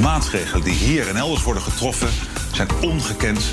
maatregelen 0.00 0.64
die 0.64 0.74
hier 0.74 1.08
en 1.08 1.16
elders 1.16 1.42
worden 1.42 1.62
getroffen 1.62 2.08
zijn 2.52 2.68
ongekend 2.80 3.44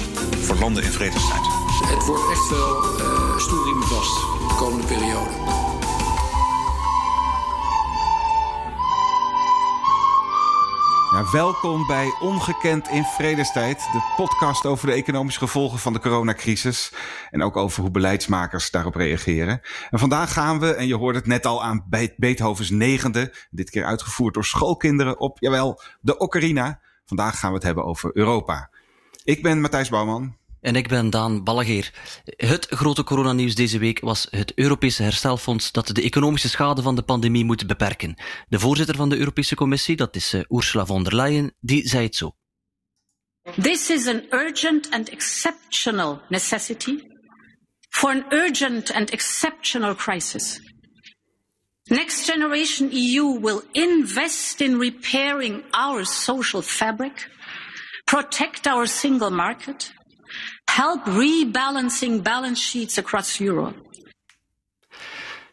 voor 0.41 0.55
landen 0.55 0.83
in 0.83 0.91
vredestijd. 0.91 1.41
Het 1.85 2.05
wordt 2.05 2.31
echt 2.31 2.49
wel 2.49 2.99
uh, 2.99 3.37
stoelriemen 3.37 3.87
vast 3.87 4.15
de 4.47 4.55
komende 4.57 4.85
periode. 4.85 5.66
Ja, 11.17 11.31
welkom 11.31 11.87
bij 11.87 12.13
Ongekend 12.19 12.87
in 12.87 13.03
Vredestijd, 13.03 13.77
de 13.77 14.13
podcast 14.15 14.65
over 14.65 14.87
de 14.87 14.93
economische 14.93 15.39
gevolgen 15.39 15.79
van 15.79 15.93
de 15.93 15.99
coronacrisis 15.99 16.93
en 17.31 17.43
ook 17.43 17.57
over 17.57 17.81
hoe 17.81 17.91
beleidsmakers 17.91 18.71
daarop 18.71 18.95
reageren. 18.95 19.61
En 19.89 19.99
vandaag 19.99 20.33
gaan 20.33 20.59
we, 20.59 20.73
en 20.73 20.87
je 20.87 20.95
hoort 20.95 21.15
het 21.15 21.25
net 21.25 21.45
al 21.45 21.63
aan 21.63 21.85
Beethovens 22.17 22.69
negende, 22.69 23.33
dit 23.49 23.69
keer 23.69 23.85
uitgevoerd 23.85 24.33
door 24.33 24.45
schoolkinderen 24.45 25.19
op, 25.19 25.39
jawel, 25.39 25.81
de 26.01 26.17
ocarina. 26.17 26.79
Vandaag 27.05 27.39
gaan 27.39 27.49
we 27.49 27.55
het 27.55 27.65
hebben 27.65 27.85
over 27.85 28.11
Europa. 28.13 28.69
Ik 29.23 29.43
ben 29.43 29.61
Matthijs 29.61 29.89
Bouwman. 29.89 30.35
En 30.61 30.75
ik 30.75 30.87
ben 30.87 31.09
Daan 31.09 31.43
Ballegeer. 31.43 31.91
Het 32.25 32.67
grote 32.69 33.03
coronanieuws 33.03 33.55
deze 33.55 33.79
week 33.79 33.99
was 33.99 34.27
het 34.29 34.53
Europese 34.53 35.03
herstelfonds 35.03 35.71
dat 35.71 35.87
de 35.87 36.01
economische 36.01 36.49
schade 36.49 36.81
van 36.81 36.95
de 36.95 37.01
pandemie 37.01 37.45
moet 37.45 37.67
beperken. 37.67 38.15
De 38.47 38.59
voorzitter 38.59 38.95
van 38.95 39.09
de 39.09 39.17
Europese 39.17 39.55
Commissie, 39.55 39.95
dat 39.95 40.15
is 40.15 40.33
uh, 40.33 40.41
Ursula 40.49 40.85
von 40.85 41.03
der 41.03 41.15
Leyen, 41.15 41.55
die 41.59 41.87
zei 41.87 42.03
het 42.03 42.15
zo. 42.15 42.35
This 43.61 43.89
is 43.89 44.07
an 44.07 44.23
urgent 44.29 44.91
and 44.91 45.09
exceptional 45.09 46.21
necessity 46.29 46.99
for 47.89 48.09
an 48.09 48.25
urgent 48.29 48.91
and 48.91 49.09
exceptional 49.09 49.95
crisis. 49.95 50.59
Next 51.89 52.25
Generation 52.25 52.89
EU 52.91 53.39
will 53.39 53.61
invest 53.71 54.61
in 54.61 54.77
repairing 54.77 55.63
our 55.71 56.05
social 56.05 56.61
fabric, 56.61 57.29
protect 58.05 58.67
our 58.67 58.87
single 58.87 59.29
market, 59.29 59.93
help 60.69 61.01
rebalancing 61.05 62.23
balance 62.23 62.59
sheets 62.59 62.97
across 62.97 63.39
Europe. 63.39 63.75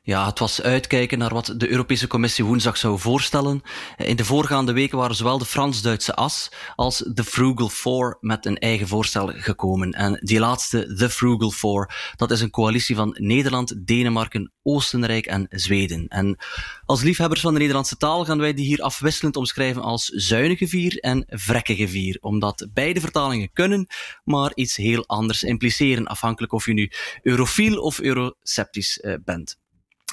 Ja, 0.07 0.27
het 0.27 0.39
was 0.39 0.63
uitkijken 0.63 1.19
naar 1.19 1.33
wat 1.33 1.55
de 1.57 1.71
Europese 1.71 2.07
Commissie 2.07 2.45
woensdag 2.45 2.77
zou 2.77 2.99
voorstellen. 2.99 3.63
In 3.97 4.17
de 4.17 4.25
voorgaande 4.25 4.73
weken 4.73 4.99
waren 4.99 5.17
zowel 5.17 5.39
de 5.39 5.45
Frans-Duitse 5.45 6.15
as 6.15 6.51
als 6.77 6.99
de 6.99 7.25
Frugal 7.25 7.69
Four 7.69 8.17
met 8.21 8.47
een 8.47 8.59
eigen 8.59 8.89
voorstel 8.89 9.33
gekomen. 9.35 9.93
En 9.93 10.21
die 10.23 10.39
laatste, 10.39 10.95
de 10.95 11.11
Frugal 11.11 11.51
Four, 11.51 11.95
dat 12.17 12.31
is 12.31 12.41
een 12.41 12.51
coalitie 12.51 12.97
van 12.97 13.17
Nederland, 13.19 13.87
Denemarken, 13.87 14.53
Oostenrijk 14.63 15.27
en 15.27 15.47
Zweden. 15.51 16.09
En 16.09 16.37
als 16.85 17.03
liefhebbers 17.03 17.41
van 17.41 17.53
de 17.53 17.59
Nederlandse 17.59 17.97
taal 17.97 18.25
gaan 18.25 18.39
wij 18.39 18.55
die 18.55 18.67
hier 18.67 18.83
afwisselend 18.83 19.37
omschrijven 19.37 19.83
als 19.83 20.05
zuinige 20.05 20.69
vier 20.69 20.99
en 20.99 21.25
vrekkige 21.29 21.89
vier, 21.89 22.19
omdat 22.21 22.69
beide 22.73 23.01
vertalingen 23.01 23.53
kunnen, 23.53 23.87
maar 24.25 24.53
iets 24.55 24.77
heel 24.77 25.07
anders 25.07 25.43
impliceren, 25.43 26.07
afhankelijk 26.07 26.53
of 26.53 26.67
je 26.67 26.73
nu 26.73 26.91
eurofiel 27.23 27.81
of 27.81 28.01
euroceptisch 28.01 28.99
uh, 29.03 29.15
bent. 29.25 29.63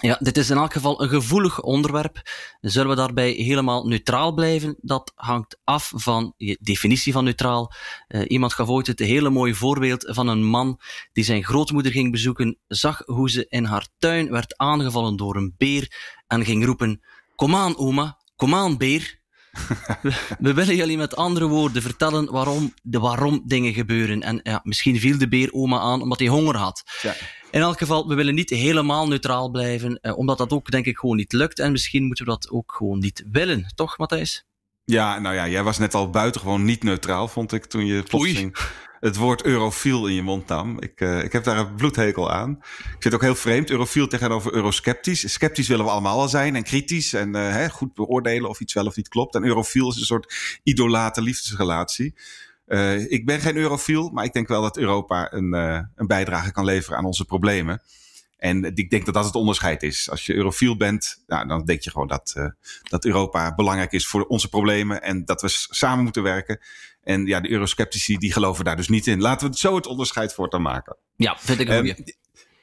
Ja, 0.02 0.18
dit 0.20 0.38
is 0.38 0.50
in 0.50 0.58
elk 0.58 0.74
geval 0.74 1.02
een 1.02 1.10
gevoelig 1.10 1.62
onderwerp. 1.62 2.22
Zullen 2.62 2.90
we 2.90 2.96
daarbij 2.96 3.32
helemaal 3.32 3.88
neutraal 3.88 4.34
blijven? 4.34 4.76
Dat 4.82 5.12
hangt 5.16 5.60
af 5.64 5.92
van 5.96 6.34
je 6.38 6.58
definitie 6.62 7.14
van 7.14 7.24
neutraal. 7.24 7.74
Uh, 8.08 8.22
iemand 8.28 8.54
gaf 8.54 8.68
ooit 8.68 8.88
het 8.88 9.00
hele 9.00 9.30
mooie 9.30 9.56
voorbeeld 9.56 10.06
van 10.10 10.28
een 10.28 10.44
man 10.46 10.80
die 11.14 11.24
zijn 11.24 11.44
grootmoeder 11.44 11.92
ging 11.92 12.12
bezoeken, 12.12 12.58
zag 12.68 13.02
hoe 13.06 13.30
ze 13.30 13.46
in 13.50 13.64
haar 13.64 13.88
tuin 13.98 14.32
werd 14.32 14.58
aangevallen 14.58 15.18
door 15.18 15.36
een 15.36 15.54
beer 15.58 15.92
en 16.28 16.46
ging 16.46 16.66
roepen: 16.66 17.02
Kom 17.36 17.56
aan, 17.56 17.78
oma, 17.78 18.18
kom 18.36 18.56
aan, 18.56 18.78
beer. 18.78 19.21
We, 20.02 20.14
we, 20.40 20.54
willen 20.54 20.76
jullie 20.76 20.98
met 20.98 21.16
andere 21.16 21.48
woorden 21.48 21.82
vertellen 21.82 22.32
waarom, 22.32 22.74
de 22.84 23.00
waarom 23.00 23.42
dingen 23.46 23.74
gebeuren. 23.74 24.22
En 24.22 24.40
ja, 24.44 24.60
misschien 24.64 25.00
viel 25.00 25.18
de 25.18 25.28
beer 25.28 25.54
oma 25.54 25.80
aan 25.80 26.02
omdat 26.02 26.20
hij 26.20 26.28
honger 26.28 26.56
had. 26.56 26.84
Ja. 27.02 27.16
In 27.52 27.62
elk 27.62 27.78
geval, 27.78 28.08
we 28.08 28.16
willen 28.16 28.36
niet 28.36 28.50
helemaal 28.50 29.08
neutraal 29.08 29.50
blijven, 29.50 30.00
eh, 30.02 30.18
omdat 30.18 30.38
dat 30.38 30.52
ook 30.52 30.72
denk 30.72 30.86
ik 30.86 30.98
gewoon 30.98 31.16
niet 31.16 31.34
lukt. 31.34 31.60
En 31.60 31.72
misschien 31.72 32.06
moeten 32.06 32.26
we 32.26 32.32
dat 32.32 32.50
ook 32.50 32.74
gewoon 32.78 33.00
niet 33.00 33.24
willen, 33.32 33.72
toch 33.76 33.98
Matthijs? 33.98 34.46
Ja, 34.92 35.20
nou 35.20 35.36
ja, 35.36 35.48
jij 35.48 35.64
was 35.64 35.78
net 35.78 35.94
al 35.94 36.10
buitengewoon 36.10 36.64
niet 36.64 36.84
neutraal, 36.84 37.28
vond 37.28 37.52
ik, 37.52 37.66
toen 37.66 37.86
je 37.86 38.04
plotseling 38.04 38.58
het 39.00 39.16
woord 39.16 39.44
eurofiel 39.44 40.08
in 40.08 40.14
je 40.14 40.22
mond 40.22 40.48
nam. 40.48 40.82
Ik, 40.82 41.02
uh, 41.02 41.24
ik 41.24 41.32
heb 41.32 41.44
daar 41.44 41.58
een 41.58 41.76
bloedhekel 41.76 42.32
aan. 42.32 42.52
Ik 42.52 42.86
vind 42.90 43.04
het 43.04 43.14
ook 43.14 43.22
heel 43.22 43.36
vreemd, 43.36 43.70
eurofiel 43.70 44.08
tegenover 44.08 44.54
eurosceptisch. 44.54 45.34
Sceptisch 45.34 45.68
willen 45.68 45.86
we 45.86 45.92
allemaal 45.92 46.20
al 46.20 46.30
zijn 46.30 46.56
en 46.56 46.64
kritisch 46.64 47.14
en 47.14 47.36
uh, 47.36 47.52
hè, 47.52 47.70
goed 47.70 47.94
beoordelen 47.94 48.50
of 48.50 48.60
iets 48.60 48.74
wel 48.74 48.86
of 48.86 48.96
niet 48.96 49.08
klopt. 49.08 49.36
En 49.36 49.44
eurofiel 49.44 49.90
is 49.90 49.96
een 49.96 50.06
soort 50.06 50.60
idolate 50.64 51.22
liefdesrelatie. 51.22 52.16
Uh, 52.68 53.12
ik 53.12 53.26
ben 53.26 53.40
geen 53.40 53.58
eurofiel, 53.58 54.10
maar 54.10 54.26
ik 54.26 54.34
denk 54.34 54.48
wel 54.48 54.62
dat 54.62 54.78
Europa 54.78 55.34
een, 55.34 55.54
een 55.96 56.08
bijdrage 56.08 56.52
kan 56.52 56.66
leveren 56.66 56.98
aan 56.98 57.06
onze 57.06 57.26
problemen. 57.26 57.82
En 58.42 58.76
ik 58.76 58.90
denk 58.90 59.06
dat 59.06 59.14
dat 59.14 59.26
het 59.26 59.36
onderscheid 59.36 59.84
is. 59.84 60.10
Als 60.10 60.26
je 60.26 60.34
eurofiel 60.34 60.78
bent, 60.78 61.24
nou, 61.28 61.48
dan 61.48 61.66
denk 61.66 61.82
je 61.82 61.92
gewoon 61.92 62.08
dat, 62.08 62.34
uh, 62.38 62.46
dat 62.90 63.06
Europa 63.06 63.56
belangrijk 63.56 63.92
is 63.92 64.08
voor 64.08 64.26
onze 64.26 64.50
problemen 64.50 65.02
en 65.02 65.26
dat 65.26 65.42
we 65.42 65.48
samen 65.50 66.04
moeten 66.04 66.24
werken. 66.24 66.60
En 67.04 67.26
ja, 67.26 67.40
de 67.40 67.50
eurosceptici 67.50 68.18
die 68.18 68.34
geloven 68.34 68.66
daar 68.66 68.76
dus 68.76 68.90
niet 68.90 69.08
in. 69.08 69.22
Laten 69.22 69.46
we 69.46 69.52
het 69.52 69.60
zo 69.60 69.76
het 69.76 69.88
onderscheid 69.88 70.34
voortaan 70.34 70.62
maken. 70.62 70.98
Ja, 71.16 71.38
vind 71.40 71.60
ik 71.60 71.70
een 71.70 71.88
um, 71.88 71.96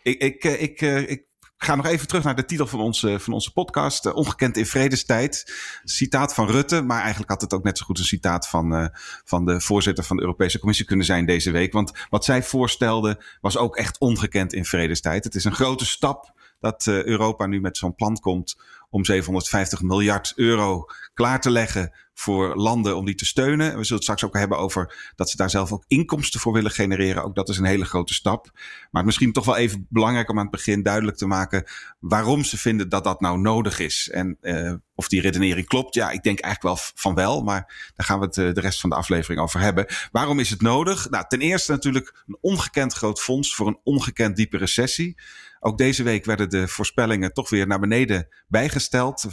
ik, 0.02 0.22
ik, 0.22 0.44
ik, 0.44 0.80
ik 1.08 1.22
ga 1.58 1.74
nog 1.74 1.86
even 1.86 2.06
terug 2.06 2.24
naar 2.24 2.36
de 2.36 2.44
titel 2.44 2.66
van 2.66 2.80
onze, 2.80 3.20
van 3.20 3.32
onze 3.32 3.52
podcast. 3.52 4.06
Uh, 4.06 4.16
Ongekend 4.16 4.56
in 4.56 4.66
vredestijd. 4.66 5.52
Citaat 5.84 6.34
van 6.34 6.50
Rutte. 6.50 6.82
Maar 6.82 7.00
eigenlijk 7.00 7.30
had 7.30 7.40
het 7.40 7.54
ook 7.54 7.62
net 7.62 7.78
zo 7.78 7.84
goed 7.84 7.98
een 7.98 8.04
citaat 8.04 8.48
van, 8.48 8.72
uh, 8.72 8.86
van 9.24 9.44
de 9.44 9.60
voorzitter 9.60 10.04
van 10.04 10.16
de 10.16 10.22
Europese 10.22 10.58
Commissie 10.58 10.86
kunnen 10.86 11.06
zijn 11.06 11.26
deze 11.26 11.50
week. 11.50 11.72
Want 11.72 11.92
wat 12.10 12.24
zij 12.24 12.42
voorstelde 12.42 13.22
was 13.40 13.56
ook 13.56 13.76
echt 13.76 13.98
ongekend 13.98 14.52
in 14.52 14.64
vredestijd. 14.64 15.24
Het 15.24 15.34
is 15.34 15.44
een 15.44 15.54
grote 15.54 15.86
stap 15.86 16.36
dat 16.60 16.86
uh, 16.86 17.04
Europa 17.04 17.46
nu 17.46 17.60
met 17.60 17.76
zo'n 17.76 17.94
plan 17.94 18.16
komt 18.16 18.56
om 18.90 19.04
750 19.04 19.82
miljard 19.82 20.32
euro 20.36 20.84
klaar 21.14 21.40
te 21.40 21.50
leggen 21.50 21.92
voor 22.14 22.56
landen 22.56 22.96
om 22.96 23.04
die 23.04 23.14
te 23.14 23.26
steunen. 23.26 23.66
We 23.66 23.72
zullen 23.72 23.94
het 23.94 24.02
straks 24.02 24.24
ook 24.24 24.34
hebben 24.34 24.58
over 24.58 25.12
dat 25.16 25.30
ze 25.30 25.36
daar 25.36 25.50
zelf 25.50 25.72
ook 25.72 25.84
inkomsten 25.86 26.40
voor 26.40 26.52
willen 26.52 26.70
genereren. 26.70 27.24
Ook 27.24 27.34
dat 27.34 27.48
is 27.48 27.58
een 27.58 27.64
hele 27.64 27.84
grote 27.84 28.14
stap. 28.14 28.50
Maar 28.90 29.04
misschien 29.04 29.32
toch 29.32 29.44
wel 29.44 29.56
even 29.56 29.86
belangrijk 29.88 30.30
om 30.30 30.36
aan 30.36 30.42
het 30.42 30.50
begin 30.50 30.82
duidelijk 30.82 31.16
te 31.16 31.26
maken 31.26 31.64
waarom 31.98 32.44
ze 32.44 32.58
vinden 32.58 32.88
dat 32.88 33.04
dat 33.04 33.20
nou 33.20 33.38
nodig 33.38 33.78
is. 33.78 34.10
En 34.12 34.36
uh, 34.40 34.72
of 34.94 35.08
die 35.08 35.20
redenering 35.20 35.66
klopt, 35.66 35.94
ja, 35.94 36.10
ik 36.10 36.22
denk 36.22 36.40
eigenlijk 36.40 36.74
wel 36.74 36.86
van 36.94 37.14
wel. 37.14 37.42
Maar 37.42 37.92
daar 37.96 38.06
gaan 38.06 38.18
we 38.18 38.24
het 38.24 38.36
uh, 38.36 38.52
de 38.52 38.60
rest 38.60 38.80
van 38.80 38.90
de 38.90 38.96
aflevering 38.96 39.40
over 39.40 39.60
hebben. 39.60 39.86
Waarom 40.12 40.38
is 40.38 40.50
het 40.50 40.62
nodig? 40.62 41.10
Nou, 41.10 41.24
ten 41.28 41.40
eerste 41.40 41.72
natuurlijk 41.72 42.22
een 42.26 42.38
ongekend 42.40 42.92
groot 42.92 43.20
fonds 43.20 43.54
voor 43.54 43.66
een 43.66 43.80
ongekend 43.82 44.36
diepe 44.36 44.56
recessie. 44.56 45.16
Ook 45.60 45.78
deze 45.78 46.02
week 46.02 46.24
werden 46.24 46.50
de 46.50 46.68
voorspellingen 46.68 47.32
toch 47.32 47.50
weer 47.50 47.66
naar 47.66 47.80
beneden 47.80 48.28
bijgesteld. 48.48 49.26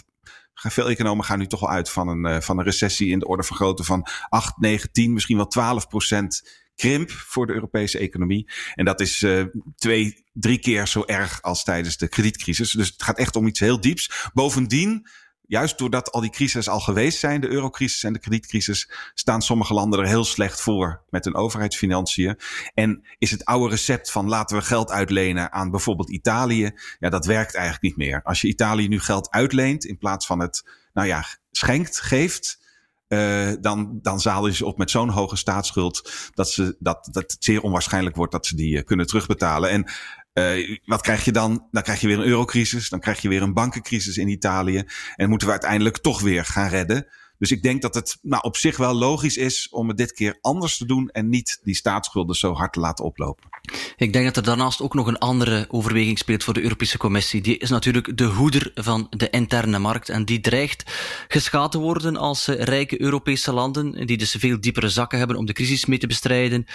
Veel 0.53 0.89
economen 0.89 1.25
gaan 1.25 1.39
nu 1.39 1.47
toch 1.47 1.59
wel 1.59 1.69
uit 1.69 1.89
van 1.89 2.07
een, 2.07 2.27
uh, 2.27 2.41
van 2.41 2.57
een 2.57 2.65
recessie 2.65 3.09
in 3.09 3.19
de 3.19 3.27
orde 3.27 3.43
van 3.43 3.55
grootte 3.55 3.83
van 3.83 4.07
8, 4.29 4.57
9, 4.57 4.91
10, 4.91 5.13
misschien 5.13 5.37
wel 5.37 5.47
12 5.47 5.87
procent 5.87 6.63
krimp 6.75 7.11
voor 7.11 7.47
de 7.47 7.53
Europese 7.53 7.99
economie. 7.99 8.51
En 8.73 8.85
dat 8.85 9.01
is 9.01 9.21
uh, 9.21 9.45
twee, 9.75 10.25
drie 10.33 10.59
keer 10.59 10.87
zo 10.87 11.03
erg 11.05 11.41
als 11.41 11.63
tijdens 11.63 11.97
de 11.97 12.07
kredietcrisis. 12.07 12.71
Dus 12.71 12.87
het 12.87 13.03
gaat 13.03 13.17
echt 13.17 13.35
om 13.35 13.47
iets 13.47 13.59
heel 13.59 13.81
dieps. 13.81 14.29
Bovendien 14.33 15.07
juist 15.47 15.77
doordat 15.77 16.11
al 16.11 16.21
die 16.21 16.29
crises 16.29 16.69
al 16.69 16.79
geweest 16.79 17.19
zijn, 17.19 17.41
de 17.41 17.49
eurocrisis 17.49 18.03
en 18.03 18.13
de 18.13 18.19
kredietcrisis, 18.19 18.91
staan 19.13 19.41
sommige 19.41 19.73
landen 19.73 19.99
er 19.99 20.07
heel 20.07 20.23
slecht 20.23 20.61
voor 20.61 21.03
met 21.09 21.25
hun 21.25 21.35
overheidsfinanciën. 21.35 22.39
En 22.73 23.05
is 23.17 23.31
het 23.31 23.45
oude 23.45 23.69
recept 23.69 24.11
van 24.11 24.27
laten 24.27 24.57
we 24.57 24.63
geld 24.63 24.91
uitlenen 24.91 25.51
aan 25.51 25.71
bijvoorbeeld 25.71 26.09
Italië, 26.09 26.71
ja, 26.99 27.09
dat 27.09 27.25
werkt 27.25 27.55
eigenlijk 27.55 27.83
niet 27.83 28.07
meer. 28.07 28.21
Als 28.23 28.41
je 28.41 28.47
Italië 28.47 28.87
nu 28.87 28.99
geld 28.99 29.31
uitleent 29.31 29.85
in 29.85 29.97
plaats 29.97 30.25
van 30.25 30.39
het, 30.39 30.65
nou 30.93 31.07
ja, 31.07 31.25
schenkt, 31.51 32.01
geeft, 32.01 32.63
uh, 33.07 33.51
dan, 33.59 33.99
dan 34.01 34.19
zalen 34.19 34.53
ze 34.53 34.65
op 34.65 34.77
met 34.77 34.91
zo'n 34.91 35.09
hoge 35.09 35.35
staatsschuld 35.35 36.11
dat, 36.33 36.49
ze, 36.49 36.75
dat, 36.79 37.07
dat 37.11 37.31
het 37.31 37.43
zeer 37.43 37.61
onwaarschijnlijk 37.61 38.15
wordt 38.15 38.31
dat 38.31 38.45
ze 38.45 38.55
die 38.55 38.75
uh, 38.75 38.83
kunnen 38.83 39.07
terugbetalen. 39.07 39.69
En 39.69 39.91
uh, 40.39 40.77
wat 40.85 41.01
krijg 41.01 41.25
je 41.25 41.31
dan? 41.31 41.67
Dan 41.71 41.83
krijg 41.83 42.01
je 42.01 42.07
weer 42.07 42.19
een 42.19 42.25
eurocrisis. 42.25 42.89
Dan 42.89 42.99
krijg 42.99 43.21
je 43.21 43.29
weer 43.29 43.41
een 43.41 43.53
bankencrisis 43.53 44.17
in 44.17 44.27
Italië. 44.27 44.83
En 45.15 45.29
moeten 45.29 45.47
we 45.47 45.53
uiteindelijk 45.53 45.97
toch 45.97 46.21
weer 46.21 46.45
gaan 46.45 46.69
redden. 46.69 47.07
Dus 47.37 47.51
ik 47.51 47.63
denk 47.63 47.81
dat 47.81 47.95
het 47.95 48.17
nou, 48.21 48.43
op 48.43 48.57
zich 48.57 48.77
wel 48.77 48.93
logisch 48.93 49.37
is 49.37 49.67
om 49.71 49.87
het 49.87 49.97
dit 49.97 50.13
keer 50.13 50.37
anders 50.41 50.77
te 50.77 50.85
doen 50.85 51.09
en 51.09 51.29
niet 51.29 51.59
die 51.63 51.75
staatsschulden 51.75 52.35
zo 52.35 52.53
hard 52.53 52.73
te 52.73 52.79
laten 52.79 53.05
oplopen. 53.05 53.49
Ik 53.97 54.13
denk 54.13 54.25
dat 54.25 54.37
er 54.37 54.43
daarnaast 54.43 54.81
ook 54.81 54.93
nog 54.93 55.07
een 55.07 55.17
andere 55.17 55.65
overweging 55.69 56.17
speelt 56.17 56.43
voor 56.43 56.53
de 56.53 56.61
Europese 56.61 56.97
Commissie. 56.97 57.41
Die 57.41 57.57
is 57.57 57.69
natuurlijk 57.69 58.17
de 58.17 58.23
hoeder 58.23 58.71
van 58.75 59.07
de 59.09 59.29
interne 59.29 59.79
markt 59.79 60.09
en 60.09 60.25
die 60.25 60.39
dreigt 60.39 60.83
geschaad 61.27 61.71
te 61.71 61.77
worden 61.77 62.17
als 62.17 62.47
rijke 62.47 63.01
Europese 63.01 63.53
landen, 63.53 64.07
die 64.07 64.17
dus 64.17 64.35
veel 64.39 64.59
diepere 64.59 64.89
zakken 64.89 65.17
hebben 65.17 65.37
om 65.37 65.45
de 65.45 65.53
crisis 65.53 65.85
mee 65.85 65.99
te 65.99 66.07
bestrijden, 66.07 66.65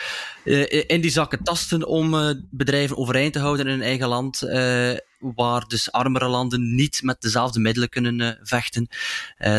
uh, 0.45 0.67
in 0.87 1.01
die 1.01 1.11
zakken 1.11 1.43
tasten 1.43 1.87
om 1.87 2.15
uh, 2.15 2.31
bedrijven 2.51 2.97
overeind 2.97 3.33
te 3.33 3.39
houden 3.39 3.67
in 3.67 3.73
hun 3.73 3.83
eigen 3.83 4.09
land. 4.09 4.43
Waar 5.21 5.65
dus 5.67 5.93
armere 5.93 6.29
landen 6.29 6.75
niet 6.75 7.03
met 7.03 7.21
dezelfde 7.21 7.61
middelen 7.61 7.89
kunnen 7.89 8.39
vechten. 8.43 8.89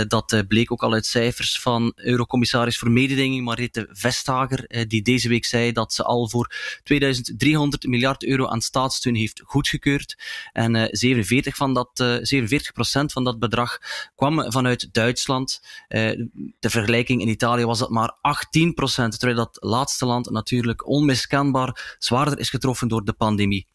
dat 0.08 0.44
bleek 0.48 0.72
ook 0.72 0.84
al 0.84 0.94
uit 0.94 1.06
cijfers 1.06 1.60
van 1.60 1.92
Eurocommissaris 1.96 2.78
voor 2.78 2.92
Mededinging, 2.92 3.46
Mariette 3.46 3.88
Vestager, 3.92 4.88
die 4.88 5.02
deze 5.02 5.30
week 5.30 5.46
zei 5.46 5.72
dat 5.72 5.94
ze 5.94 6.04
al 6.04 6.30
voor 6.30 6.56
2300 6.84 7.88
miljard 7.88 8.24
euro 8.24 8.48
aan 8.48 8.62
staatssteun 8.62 9.16
heeft 9.16 9.42
goedgekeurd. 9.46 10.18
En 10.54 10.88
47 10.92 11.56
van 11.56 11.74
dat, 11.74 12.04
47% 12.04 13.06
van 13.06 13.24
dat 13.24 13.40
bedrag 13.40 13.78
kwam 14.16 14.52
vanuit 14.52 14.90
Duitsland. 14.92 15.62
de 15.88 16.69
vergelijking 16.69 17.22
in 17.22 17.28
Italië 17.28 17.66
was 17.66 17.80
dat 17.80 17.90
maar 17.90 18.12
18% 18.12 19.18
terwijl 19.18 19.36
dat 19.36 19.58
laatste 19.60 20.06
land 20.06 20.30
natuurlijk 20.30 20.88
onmiskenbaar 20.88 21.96
zwaarder 22.00 22.40
is 22.40 22.50
getroffen 22.50 22.88
door 22.88 23.06
de 23.06 23.13
pandemie. 23.13 23.68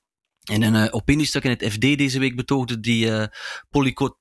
In 0.47 0.63
een 0.63 0.75
uh, 0.75 0.87
opiniestuk 0.91 1.45
in 1.45 1.51
het 1.51 1.73
FD 1.73 1.81
deze 1.81 2.19
week 2.19 2.37
betoogde 2.37 2.81
die 2.81 3.07
uh, 3.07 3.25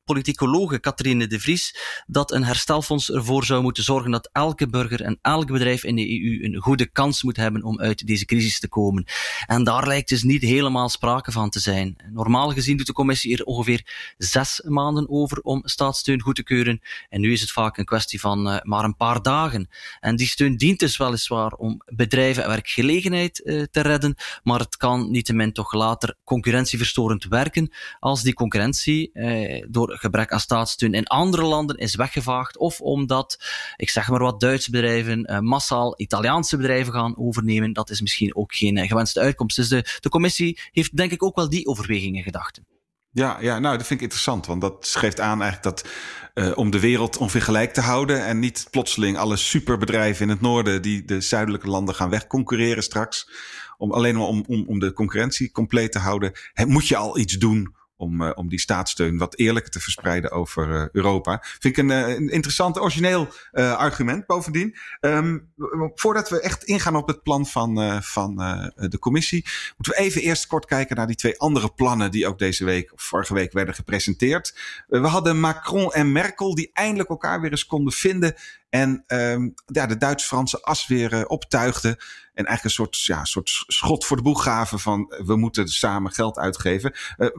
politicologe 0.04 0.80
Catherine 0.80 1.28
de 1.28 1.40
Vries 1.40 1.76
dat 2.08 2.32
een 2.32 2.44
herstelfonds 2.44 3.12
ervoor 3.12 3.46
zou 3.46 3.62
moeten 3.62 3.84
zorgen 3.84 4.12
dat 4.12 4.30
elke 4.32 4.68
burger 4.68 5.02
en 5.02 5.20
elk 5.22 5.48
bedrijf 5.48 5.84
in 5.84 5.96
de 5.96 6.22
EU 6.22 6.44
een 6.44 6.62
goede 6.62 6.92
kans 6.92 7.24
moet 7.24 7.38
hebben 7.38 7.64
om 7.64 7.80
uit 7.80 8.08
deze 8.08 8.26
crisis 8.26 8.60
te 8.60 8.68
komen. 8.68 9.06
En 9.46 9.64
daar 9.64 9.88
lijkt 9.88 10.10
dus 10.10 10.24
niet 10.24 10.42
helemaal 10.42 10.90
sprake 10.90 11.32
van 11.32 11.50
te 11.50 11.60
zijn. 11.60 11.96
Normaal 12.12 12.52
gezien 12.52 12.78
doet 12.78 12.88
de 12.88 12.94
commissie 12.94 13.38
er 13.38 13.44
ongeveer 13.44 14.14
zes 14.18 14.62
maanden 14.68 15.10
over 15.10 15.42
om 15.42 15.62
staatssteun 15.66 16.22
goed 16.22 16.36
te 16.36 16.44
keuren. 16.44 16.82
En 17.10 17.22
nu 17.22 17.32
is 17.32 17.42
het 17.42 17.52
vaak 17.52 17.78
een 17.78 17.86
kwestie 17.86 18.20
van 18.20 18.48
uh, 18.48 18.58
maar 18.62 18.84
een 18.84 18.98
paar 18.98 19.22
dagen. 19.22 19.70
En 20.00 20.16
die 20.16 20.28
steun 20.28 20.58
dient 20.58 20.80
dus 20.80 20.98
weliswaar 20.98 21.52
om 21.52 21.82
bedrijven 21.86 22.44
en 22.44 22.50
werkgelegenheid 22.50 23.34
te 23.72 23.82
redden, 23.82 24.16
maar 24.44 24.60
het 24.60 24.78
kan 24.78 25.12
niettemin 25.12 25.52
toch 25.52 25.74
later 25.74 26.15
concurrentieverstorend 26.24 27.24
werken 27.24 27.72
als 28.00 28.22
die 28.22 28.34
concurrentie 28.34 29.12
eh, 29.14 29.66
door 29.70 29.98
gebrek 29.98 30.32
aan 30.32 30.40
staatssteun 30.40 30.94
in 30.94 31.08
andere 31.08 31.44
landen 31.44 31.78
is 31.78 31.96
weggevaagd 31.96 32.58
of 32.58 32.82
omdat, 32.82 33.38
ik 33.76 33.90
zeg 33.90 34.10
maar 34.10 34.20
wat, 34.20 34.40
Duitse 34.40 34.72
bedrijven 34.72 35.26
eh, 35.26 35.40
massaal 35.40 35.94
Italiaanse 35.98 36.58
bedrijven 36.58 36.94
gaan 36.94 37.18
overnemen. 37.18 37.74
Dat 37.74 37.90
is 37.90 38.02
misschien 38.02 38.36
ook 38.36 38.56
geen 38.56 38.78
eh, 38.78 38.88
gewenste 38.88 39.20
uitkomst. 39.20 39.56
Dus 39.56 39.68
de, 39.68 39.98
de 40.00 40.10
commissie 40.10 40.60
heeft 40.72 40.98
denk 40.98 41.12
ik 41.12 41.24
ook 41.24 41.36
wel 41.36 41.50
die 41.50 41.68
overwegingen 41.68 42.24
gedachten. 42.24 42.66
Ja, 43.12 43.38
ja, 43.40 43.60
nou, 43.60 43.78
dat 43.78 43.88
vind 43.88 44.00
ik 44.00 44.06
interessant. 44.06 44.46
Want 44.46 44.62
dat 44.62 44.94
geeft 44.98 45.20
aan 45.20 45.42
eigenlijk 45.42 45.76
dat 45.76 45.90
uh, 46.34 46.58
om 46.58 46.72
de 46.72 46.80
wereld 46.80 47.18
ongeveer 47.18 47.42
gelijk 47.42 47.74
te 47.74 47.82
houden. 47.82 48.26
En 48.26 48.40
niet 48.40 48.68
plotseling 48.72 49.18
alle 49.18 49.36
superbedrijven 49.36 50.24
in 50.24 50.30
het 50.30 50.42
noorden 50.42 50.82
die 50.82 51.06
de 51.06 51.22
zuidelijke 51.22 51.68
landen 51.68 51.96
gaan 51.96 52.10
wegconcurreren 52.10 52.84
straks 52.84 53.30
om 53.78 53.92
alleen 53.92 54.16
maar 54.16 54.28
om, 54.28 54.44
om, 54.48 54.64
om 54.68 54.80
de 54.80 54.94
concurrentie 54.94 55.52
compleet 55.52 55.92
te 55.92 56.00
houden, 56.00 56.32
moet 56.68 56.88
je 56.88 56.96
al 56.96 57.18
iets 57.18 57.34
doen 57.34 57.76
om, 57.98 58.22
uh, 58.22 58.32
om 58.36 58.50
die 58.50 58.60
staatssteun 58.60 59.18
wat 59.18 59.38
eerlijker 59.38 59.72
te 59.72 59.80
verspreiden 59.80 60.32
over 60.32 60.70
uh, 60.70 60.88
Europa. 60.92 61.40
Vind 61.42 61.78
ik 61.78 61.78
een, 61.78 61.90
een 61.90 62.30
interessant, 62.30 62.80
origineel 62.80 63.28
argument 63.52 64.26
bovendien. 64.26 64.76
Um, 65.02 65.54
voordat 65.96 66.30
we 66.30 66.42
echt 66.42 66.64
ingaan 66.64 66.96
op 66.96 67.08
het 67.08 67.24
plan 67.24 67.46
van, 67.46 68.04
van 68.04 68.36
de 68.76 69.00
commissie, 69.00 69.46
moeten 69.78 69.94
we 69.96 70.10
even 70.10 70.22
eerst 70.22 70.48
kort 70.48 70.66
kijken 70.66 70.96
naar 70.96 71.08
die 71.08 71.16
twee 71.16 71.40
andere 71.40 71.74
plannen 71.74 72.12
die 72.12 72.28
ook 72.28 72.40
deze 72.40 72.66
week 72.66 72.94
of 72.94 73.02
vorige 73.02 73.34
week 73.34 73.52
werden 73.52 73.76
gepresenteerd. 73.76 74.58
we 74.88 75.08
hadden 75.08 75.40
Macron 75.40 75.94
en 75.94 76.12
Merkel 76.12 76.56
die 76.56 76.70
eindelijk 76.74 77.10
elkaar 77.10 77.42
weer 77.42 77.52
eens 77.52 77.66
konden 77.66 77.94
vinden 77.94 78.36
en 78.76 79.04
um, 79.08 79.54
ja, 79.66 79.86
de 79.86 79.98
Duits-Franse 79.98 80.62
as 80.62 80.88
weer 80.88 81.28
optuigden. 81.28 81.98
En 82.34 82.46
eigenlijk 82.46 82.64
een 82.64 82.70
soort, 82.70 83.02
ja, 83.02 83.26
soort 83.26 83.50
schot 83.68 84.06
voor 84.06 84.18
de 84.18 84.24
boeg 84.24 84.44
gaven 84.44 84.80
van 84.80 85.14
we 85.26 85.36
moeten 85.36 85.68
samen 85.68 86.12
geld 86.12 86.38
uitgeven. 86.38 86.94
Uh, 87.18 87.30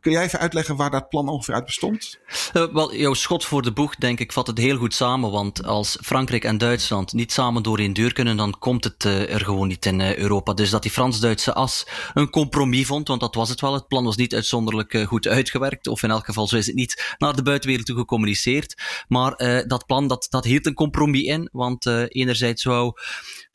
Kun 0.00 0.12
jij 0.12 0.24
even 0.24 0.38
uitleggen 0.38 0.76
waar 0.76 0.90
dat 0.90 1.08
plan 1.08 1.28
ongeveer 1.28 1.54
uit 1.54 1.64
bestond? 1.64 2.18
Uh, 2.54 2.72
wel, 2.72 2.94
jouw 2.94 3.14
schot 3.14 3.44
voor 3.44 3.62
de 3.62 3.72
boeg, 3.72 3.94
denk 3.94 4.20
ik, 4.20 4.32
vat 4.32 4.46
het 4.46 4.58
heel 4.58 4.76
goed 4.76 4.94
samen. 4.94 5.30
Want 5.30 5.64
als 5.64 5.98
Frankrijk 6.02 6.44
en 6.44 6.58
Duitsland 6.58 7.12
niet 7.12 7.32
samen 7.32 7.62
door 7.62 7.78
één 7.78 7.92
deur 7.92 8.12
kunnen, 8.12 8.36
dan 8.36 8.58
komt 8.58 8.84
het 8.84 9.04
uh, 9.04 9.34
er 9.34 9.40
gewoon 9.40 9.68
niet 9.68 9.86
in 9.86 10.00
uh, 10.00 10.16
Europa. 10.16 10.54
Dus 10.54 10.70
dat 10.70 10.82
die 10.82 10.90
Frans-Duitse 10.90 11.52
as 11.52 11.86
een 12.14 12.30
compromis 12.30 12.86
vond, 12.86 13.08
want 13.08 13.20
dat 13.20 13.34
was 13.34 13.48
het 13.48 13.60
wel. 13.60 13.74
Het 13.74 13.88
plan 13.88 14.04
was 14.04 14.16
niet 14.16 14.34
uitzonderlijk 14.34 15.04
goed 15.06 15.26
uitgewerkt, 15.26 15.86
of 15.86 16.02
in 16.02 16.10
elk 16.10 16.24
geval 16.24 16.48
zo 16.48 16.56
is 16.56 16.66
het 16.66 16.74
niet 16.74 17.14
naar 17.18 17.36
de 17.36 17.42
buitenwereld 17.42 17.86
toe 17.86 17.96
gecommuniceerd. 17.96 19.04
Maar 19.08 19.64
dat 19.66 19.86
plan, 19.86 20.06
dat, 20.08 20.26
dat 20.30 20.44
hield 20.44 20.66
een 20.66 20.74
compromis 20.74 21.22
in, 21.22 21.48
want 21.52 21.86
enerzijds 22.08 22.64
wou 22.64 22.92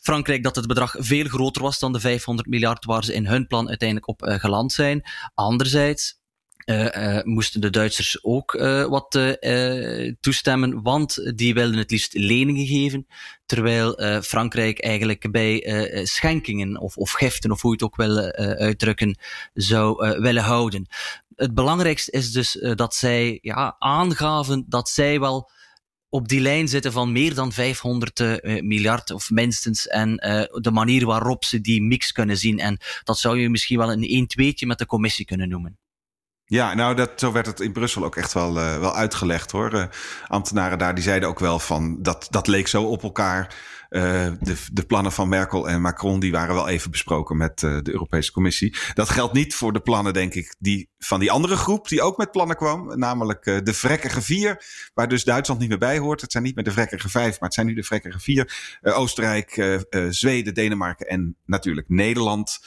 Frankrijk 0.01 0.43
dat 0.43 0.55
het 0.55 0.67
bedrag 0.67 0.95
veel 0.97 1.25
groter 1.25 1.61
was 1.61 1.79
dan 1.79 1.93
de 1.93 1.99
500 1.99 2.47
miljard 2.47 2.85
waar 2.85 3.03
ze 3.03 3.13
in 3.13 3.27
hun 3.27 3.47
plan 3.47 3.67
uiteindelijk 3.67 4.07
op 4.07 4.25
uh, 4.25 4.35
geland 4.39 4.71
zijn. 4.71 5.03
Anderzijds 5.33 6.19
uh, 6.65 6.85
uh, 6.85 7.23
moesten 7.23 7.61
de 7.61 7.69
Duitsers 7.69 8.23
ook 8.23 8.51
wat 8.89 9.19
toestemmen, 10.19 10.81
want 10.81 11.31
die 11.35 11.53
wilden 11.53 11.77
het 11.77 11.91
liefst 11.91 12.13
leningen 12.13 12.65
geven, 12.65 13.07
terwijl 13.45 14.21
Frankrijk 14.21 14.79
eigenlijk 14.79 15.31
bij 15.31 15.61
schenkingen 16.03 16.79
of, 16.79 16.97
of 16.97 17.11
giften, 17.11 17.51
of 17.51 17.61
hoe 17.61 17.71
je 17.71 17.75
het 17.75 17.85
ook 17.85 17.95
wil 17.95 18.17
uitdrukken, 18.57 19.17
zou 19.53 20.19
willen 20.21 20.43
houden. 20.43 20.87
Het 21.35 21.53
belangrijkste 21.53 22.11
is 22.11 22.31
dus 22.31 22.51
dat 22.75 22.95
zij 22.95 23.39
ja, 23.41 23.75
aangaven 23.79 24.65
dat 24.67 24.89
zij 24.89 25.19
wel 25.19 25.49
op 26.13 26.27
die 26.27 26.39
lijn 26.39 26.67
zitten 26.67 26.91
van 26.91 27.11
meer 27.11 27.33
dan 27.33 27.51
500 27.51 28.19
uh, 28.19 28.61
miljard 28.61 29.11
of 29.11 29.29
minstens. 29.29 29.87
En 29.87 30.09
uh, 30.09 30.61
de 30.61 30.71
manier 30.71 31.05
waarop 31.05 31.45
ze 31.45 31.61
die 31.61 31.81
mix 31.81 32.11
kunnen 32.11 32.37
zien. 32.37 32.59
En 32.59 32.77
dat 33.03 33.17
zou 33.17 33.39
je 33.39 33.49
misschien 33.49 33.77
wel 33.77 33.91
een 33.91 34.03
1 34.03 34.27
2 34.27 34.55
met 34.59 34.77
de 34.77 34.85
commissie 34.85 35.25
kunnen 35.25 35.49
noemen. 35.49 35.79
Ja, 36.45 36.73
nou, 36.73 36.95
dat, 36.95 37.11
zo 37.15 37.31
werd 37.31 37.45
het 37.45 37.59
in 37.59 37.71
Brussel 37.71 38.03
ook 38.03 38.15
echt 38.15 38.33
wel, 38.33 38.57
uh, 38.57 38.79
wel 38.79 38.95
uitgelegd 38.95 39.51
hoor. 39.51 39.89
Ambtenaren 40.27 40.77
daar 40.77 40.95
die 40.95 41.03
zeiden 41.03 41.29
ook 41.29 41.39
wel 41.39 41.59
van 41.59 42.01
dat, 42.01 42.27
dat 42.29 42.47
leek 42.47 42.67
zo 42.67 42.83
op 42.83 43.03
elkaar. 43.03 43.55
Uh, 43.91 44.01
de, 44.39 44.55
de 44.71 44.83
plannen 44.83 45.11
van 45.11 45.29
Merkel 45.29 45.69
en 45.69 45.81
Macron 45.81 46.19
die 46.19 46.31
waren 46.31 46.55
wel 46.55 46.67
even 46.67 46.91
besproken 46.91 47.37
met 47.37 47.59
de 47.59 47.81
Europese 47.83 48.31
Commissie. 48.31 48.75
Dat 48.93 49.09
geldt 49.09 49.33
niet 49.33 49.55
voor 49.55 49.73
de 49.73 49.79
plannen, 49.79 50.13
denk 50.13 50.33
ik, 50.33 50.55
die 50.59 50.89
van 50.99 51.19
die 51.19 51.31
andere 51.31 51.55
groep 51.55 51.87
die 51.87 52.01
ook 52.01 52.17
met 52.17 52.31
plannen 52.31 52.55
kwam. 52.55 52.99
Namelijk 52.99 53.43
de 53.43 53.73
vrekkige 53.73 54.21
vier, 54.21 54.63
waar 54.93 55.07
dus 55.07 55.23
Duitsland 55.23 55.59
niet 55.59 55.69
meer 55.69 55.77
bij 55.77 55.97
hoort. 55.97 56.21
Het 56.21 56.31
zijn 56.31 56.43
niet 56.43 56.55
meer 56.55 56.63
de 56.63 56.71
vrekkige 56.71 57.09
vijf, 57.09 57.31
maar 57.31 57.49
het 57.49 57.53
zijn 57.53 57.67
nu 57.67 57.73
de 57.73 57.83
vrekkige 57.83 58.19
vier. 58.19 58.77
Oostenrijk, 58.81 59.79
Zweden, 60.09 60.53
Denemarken 60.53 61.07
en 61.07 61.35
natuurlijk 61.45 61.89
Nederland. 61.89 62.59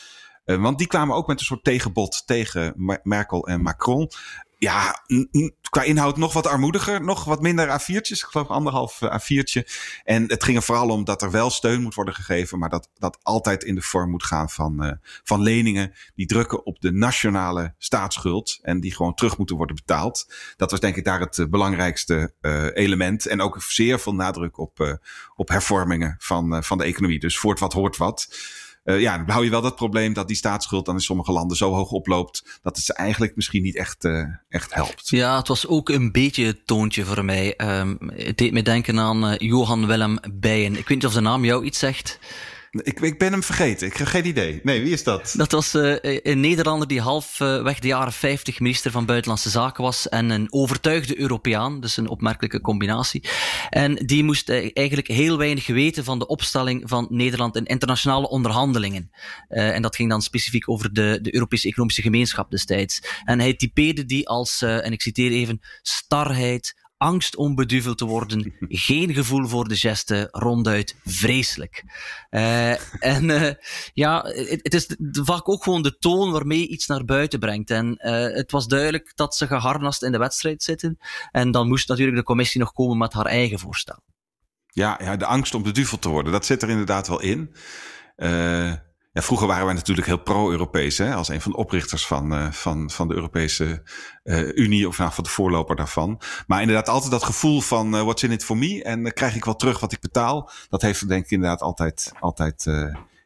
Want 0.44 0.78
die 0.78 0.86
kwamen 0.86 1.16
ook 1.16 1.26
met 1.26 1.38
een 1.40 1.46
soort 1.46 1.64
tegenbod 1.64 2.26
tegen 2.26 2.74
Merkel 3.02 3.46
en 3.46 3.62
Macron. 3.62 4.10
Ja, 4.58 5.04
qua 5.70 5.82
inhoud 5.82 6.16
nog 6.16 6.32
wat 6.32 6.46
armoediger, 6.46 7.04
nog 7.04 7.24
wat 7.24 7.40
minder 7.40 7.80
A4'tjes. 7.80 8.20
Ik 8.20 8.26
geloof 8.30 8.48
anderhalf 8.48 9.02
eh, 9.02 9.18
A4'tje. 9.18 9.62
En 10.04 10.24
het 10.28 10.44
ging 10.44 10.56
er 10.56 10.62
vooral 10.62 10.88
om 10.88 11.04
dat 11.04 11.22
er 11.22 11.30
wel 11.30 11.50
steun 11.50 11.82
moet 11.82 11.94
worden 11.94 12.14
gegeven, 12.14 12.58
maar 12.58 12.68
dat 12.68 12.88
dat 12.98 13.18
altijd 13.22 13.64
in 13.64 13.74
de 13.74 13.82
vorm 13.82 14.10
moet 14.10 14.24
gaan 14.24 14.50
van, 14.50 14.84
uh, 14.84 14.92
van 15.02 15.42
leningen 15.42 15.92
die 16.14 16.26
drukken 16.26 16.66
op 16.66 16.80
de 16.80 16.92
nationale 16.92 17.74
staatsschuld 17.78 18.58
en 18.62 18.80
die 18.80 18.94
gewoon 18.94 19.14
terug 19.14 19.38
moeten 19.38 19.56
worden 19.56 19.76
betaald. 19.76 20.32
Dat 20.56 20.70
was 20.70 20.80
denk 20.80 20.96
ik 20.96 21.04
daar 21.04 21.20
het 21.20 21.46
belangrijkste 21.50 22.34
uh, 22.40 22.66
element. 22.72 23.26
En 23.26 23.40
ook 23.40 23.62
zeer 23.62 24.00
veel 24.00 24.14
nadruk 24.14 24.58
op, 24.58 24.98
op 25.36 25.48
hervormingen 25.48 26.16
van, 26.18 26.64
van 26.64 26.78
de 26.78 26.84
economie. 26.84 27.18
Dus 27.18 27.38
voort 27.38 27.58
wat 27.58 27.72
hoort 27.72 27.96
wat. 27.96 28.28
Uh, 28.84 29.00
ja, 29.00 29.16
dan 29.16 29.30
hou 29.30 29.44
je 29.44 29.50
wel 29.50 29.62
dat 29.62 29.76
probleem 29.76 30.12
dat 30.12 30.28
die 30.28 30.36
staatsschuld 30.36 30.86
dan 30.86 30.94
in 30.94 31.00
sommige 31.00 31.32
landen 31.32 31.56
zo 31.56 31.72
hoog 31.72 31.90
oploopt 31.90 32.58
dat 32.62 32.76
het 32.76 32.84
ze 32.84 32.94
eigenlijk 32.94 33.36
misschien 33.36 33.62
niet 33.62 33.76
echt, 33.76 34.04
uh, 34.04 34.26
echt 34.48 34.74
helpt. 34.74 35.08
Ja, 35.08 35.36
het 35.36 35.48
was 35.48 35.66
ook 35.66 35.88
een 35.88 36.12
beetje 36.12 36.44
het 36.44 36.66
toontje 36.66 37.04
voor 37.04 37.24
mij. 37.24 37.54
Um, 37.78 37.98
het 38.14 38.38
deed 38.38 38.52
me 38.52 38.62
denken 38.62 38.98
aan 38.98 39.24
uh, 39.24 39.38
Johan 39.38 39.86
Willem 39.86 40.18
Bijen. 40.32 40.76
Ik 40.76 40.88
weet 40.88 40.88
niet 40.88 41.06
of 41.06 41.12
de 41.12 41.20
naam 41.20 41.44
jou 41.44 41.64
iets 41.64 41.78
zegt. 41.78 42.18
Ik, 42.82 43.00
ik 43.00 43.18
ben 43.18 43.32
hem 43.32 43.42
vergeten. 43.42 43.86
Ik 43.86 43.96
heb 43.96 44.06
geen 44.06 44.26
idee. 44.26 44.60
Nee, 44.62 44.82
wie 44.82 44.92
is 44.92 45.02
dat? 45.02 45.34
Dat 45.36 45.52
was 45.52 45.74
uh, 45.74 45.96
een 46.00 46.40
Nederlander 46.40 46.88
die 46.88 47.00
halfweg 47.00 47.78
de 47.78 47.86
jaren 47.86 48.12
50 48.12 48.60
minister 48.60 48.90
van 48.90 49.06
Buitenlandse 49.06 49.50
Zaken 49.50 49.84
was 49.84 50.08
en 50.08 50.30
een 50.30 50.52
overtuigde 50.52 51.18
Europeaan, 51.18 51.80
dus 51.80 51.96
een 51.96 52.08
opmerkelijke 52.08 52.60
combinatie. 52.60 53.24
En 53.70 53.94
die 53.94 54.24
moest 54.24 54.48
eigenlijk 54.48 55.08
heel 55.08 55.38
weinig 55.38 55.66
weten 55.66 56.04
van 56.04 56.18
de 56.18 56.26
opstelling 56.26 56.82
van 56.84 57.06
Nederland 57.10 57.56
in 57.56 57.64
internationale 57.64 58.28
onderhandelingen. 58.28 59.10
En 59.48 59.82
dat 59.82 59.96
ging 59.96 60.10
dan 60.10 60.22
specifiek 60.22 60.68
over 60.68 60.92
de, 60.92 61.18
de 61.22 61.34
Europese 61.34 61.68
Economische 61.68 62.02
Gemeenschap 62.02 62.50
destijds. 62.50 63.02
En 63.24 63.40
hij 63.40 63.54
typeerde 63.54 64.04
die 64.04 64.28
als, 64.28 64.62
en 64.62 64.92
ik 64.92 65.02
citeer 65.02 65.30
even, 65.30 65.60
starheid, 65.82 66.74
angst 66.96 67.36
om 67.36 67.54
beduveld 67.54 67.98
te 67.98 68.04
worden, 68.04 68.54
geen 68.68 69.14
gevoel 69.14 69.48
voor 69.48 69.68
de 69.68 69.76
gesten, 69.76 70.28
ronduit 70.30 70.96
vreselijk. 71.04 71.84
Uh, 72.30 73.02
en 73.04 73.28
uh, 73.28 73.50
ja, 73.92 74.22
het, 74.26 74.60
het, 74.62 74.74
is 74.74 74.96
vaak 75.12 75.48
ook 75.48 75.62
gewoon 75.62 75.82
de 75.82 75.98
toon 75.98 76.30
waarmee 76.32 76.60
je 76.60 76.68
iets 76.68 76.86
naar 76.86 77.04
buiten 77.04 77.38
brengt. 77.38 77.70
En 77.70 77.86
uh, 77.98 78.12
het 78.36 78.50
was 78.50 78.66
duidelijk 78.66 79.12
dat 79.14 79.34
ze 79.34 79.46
geharnast 79.46 80.02
in 80.02 80.12
de 80.12 80.18
wedstrijd 80.18 80.62
zitten. 80.62 80.98
En 81.30 81.50
dan 81.50 81.68
moest 81.68 81.88
natuurlijk 81.88 82.16
de 82.16 82.24
commissie 82.24 82.60
nog 82.60 82.72
komen 82.72 82.98
met 82.98 83.12
haar 83.12 83.26
eigen 83.26 83.58
voorstel. 83.58 84.02
Ja, 84.66 84.98
ja 85.02 85.16
de 85.16 85.26
angst 85.26 85.54
om 85.54 85.62
beduveld 85.62 86.02
te 86.02 86.08
worden, 86.08 86.32
dat 86.32 86.46
zit 86.46 86.62
er 86.62 86.70
inderdaad 86.70 87.08
wel 87.08 87.20
in. 87.20 87.54
Ja, 89.14 89.22
vroeger 89.22 89.46
waren 89.46 89.64
wij 89.64 89.74
natuurlijk 89.74 90.06
heel 90.06 90.22
pro-Europees, 90.22 91.00
als 91.00 91.28
een 91.28 91.40
van 91.40 91.52
de 91.52 91.58
oprichters 91.58 92.06
van, 92.06 92.32
uh, 92.32 92.52
van, 92.52 92.90
van 92.90 93.08
de 93.08 93.14
Europese 93.14 93.82
uh, 94.24 94.56
Unie, 94.56 94.88
of 94.88 94.98
nou, 94.98 95.12
van 95.12 95.24
de 95.24 95.30
voorloper 95.30 95.76
daarvan. 95.76 96.20
Maar 96.46 96.60
inderdaad, 96.60 96.88
altijd 96.88 97.10
dat 97.10 97.24
gevoel 97.24 97.60
van 97.60 97.94
uh, 97.94 98.02
what's 98.02 98.22
in 98.22 98.30
it 98.30 98.44
for 98.44 98.56
me 98.56 98.82
en 98.82 99.12
krijg 99.12 99.34
ik 99.34 99.44
wel 99.44 99.56
terug 99.56 99.80
wat 99.80 99.92
ik 99.92 100.00
betaal. 100.00 100.50
Dat 100.68 100.82
heeft 100.82 101.00
er 101.00 101.08
denk 101.08 101.24
ik 101.24 101.30
inderdaad 101.30 101.60
altijd, 101.60 102.12
altijd 102.20 102.66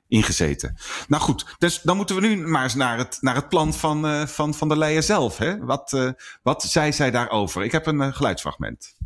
ingezeten. 0.08 0.76
Nou 1.08 1.22
goed, 1.22 1.56
dus 1.58 1.80
dan 1.82 1.96
moeten 1.96 2.16
we 2.16 2.26
nu 2.26 2.36
maar 2.36 2.62
eens 2.62 2.74
naar 2.74 2.98
het, 2.98 3.18
naar 3.20 3.34
het 3.34 3.48
plan 3.48 3.74
van, 3.74 4.28
van, 4.28 4.54
van 4.54 4.68
de 4.68 4.76
Leyen 4.76 5.04
zelf. 5.04 5.38
Hè? 5.38 5.58
Wat, 5.58 6.14
wat 6.42 6.62
zei 6.62 6.92
zij 6.92 7.10
daarover? 7.10 7.64
Ik 7.64 7.72
heb 7.72 7.86
een 7.86 8.14
geluidsfragment. 8.14 8.96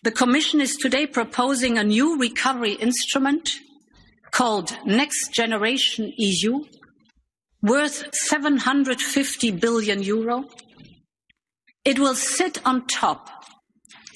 The 0.00 0.12
Commission 0.12 0.60
is 0.60 0.76
today 0.76 1.08
proposing 1.08 1.78
a 1.78 1.82
new 1.82 2.22
recovery 2.22 2.76
instrument 2.78 3.69
called 4.30 4.76
Next 4.84 5.32
Generation 5.32 6.12
EU, 6.16 6.64
worth 7.62 8.08
750 8.12 9.52
billion 9.52 10.02
euro. 10.02 10.44
It 11.84 11.98
will 11.98 12.14
sit 12.14 12.60
on 12.64 12.86
top 12.86 13.30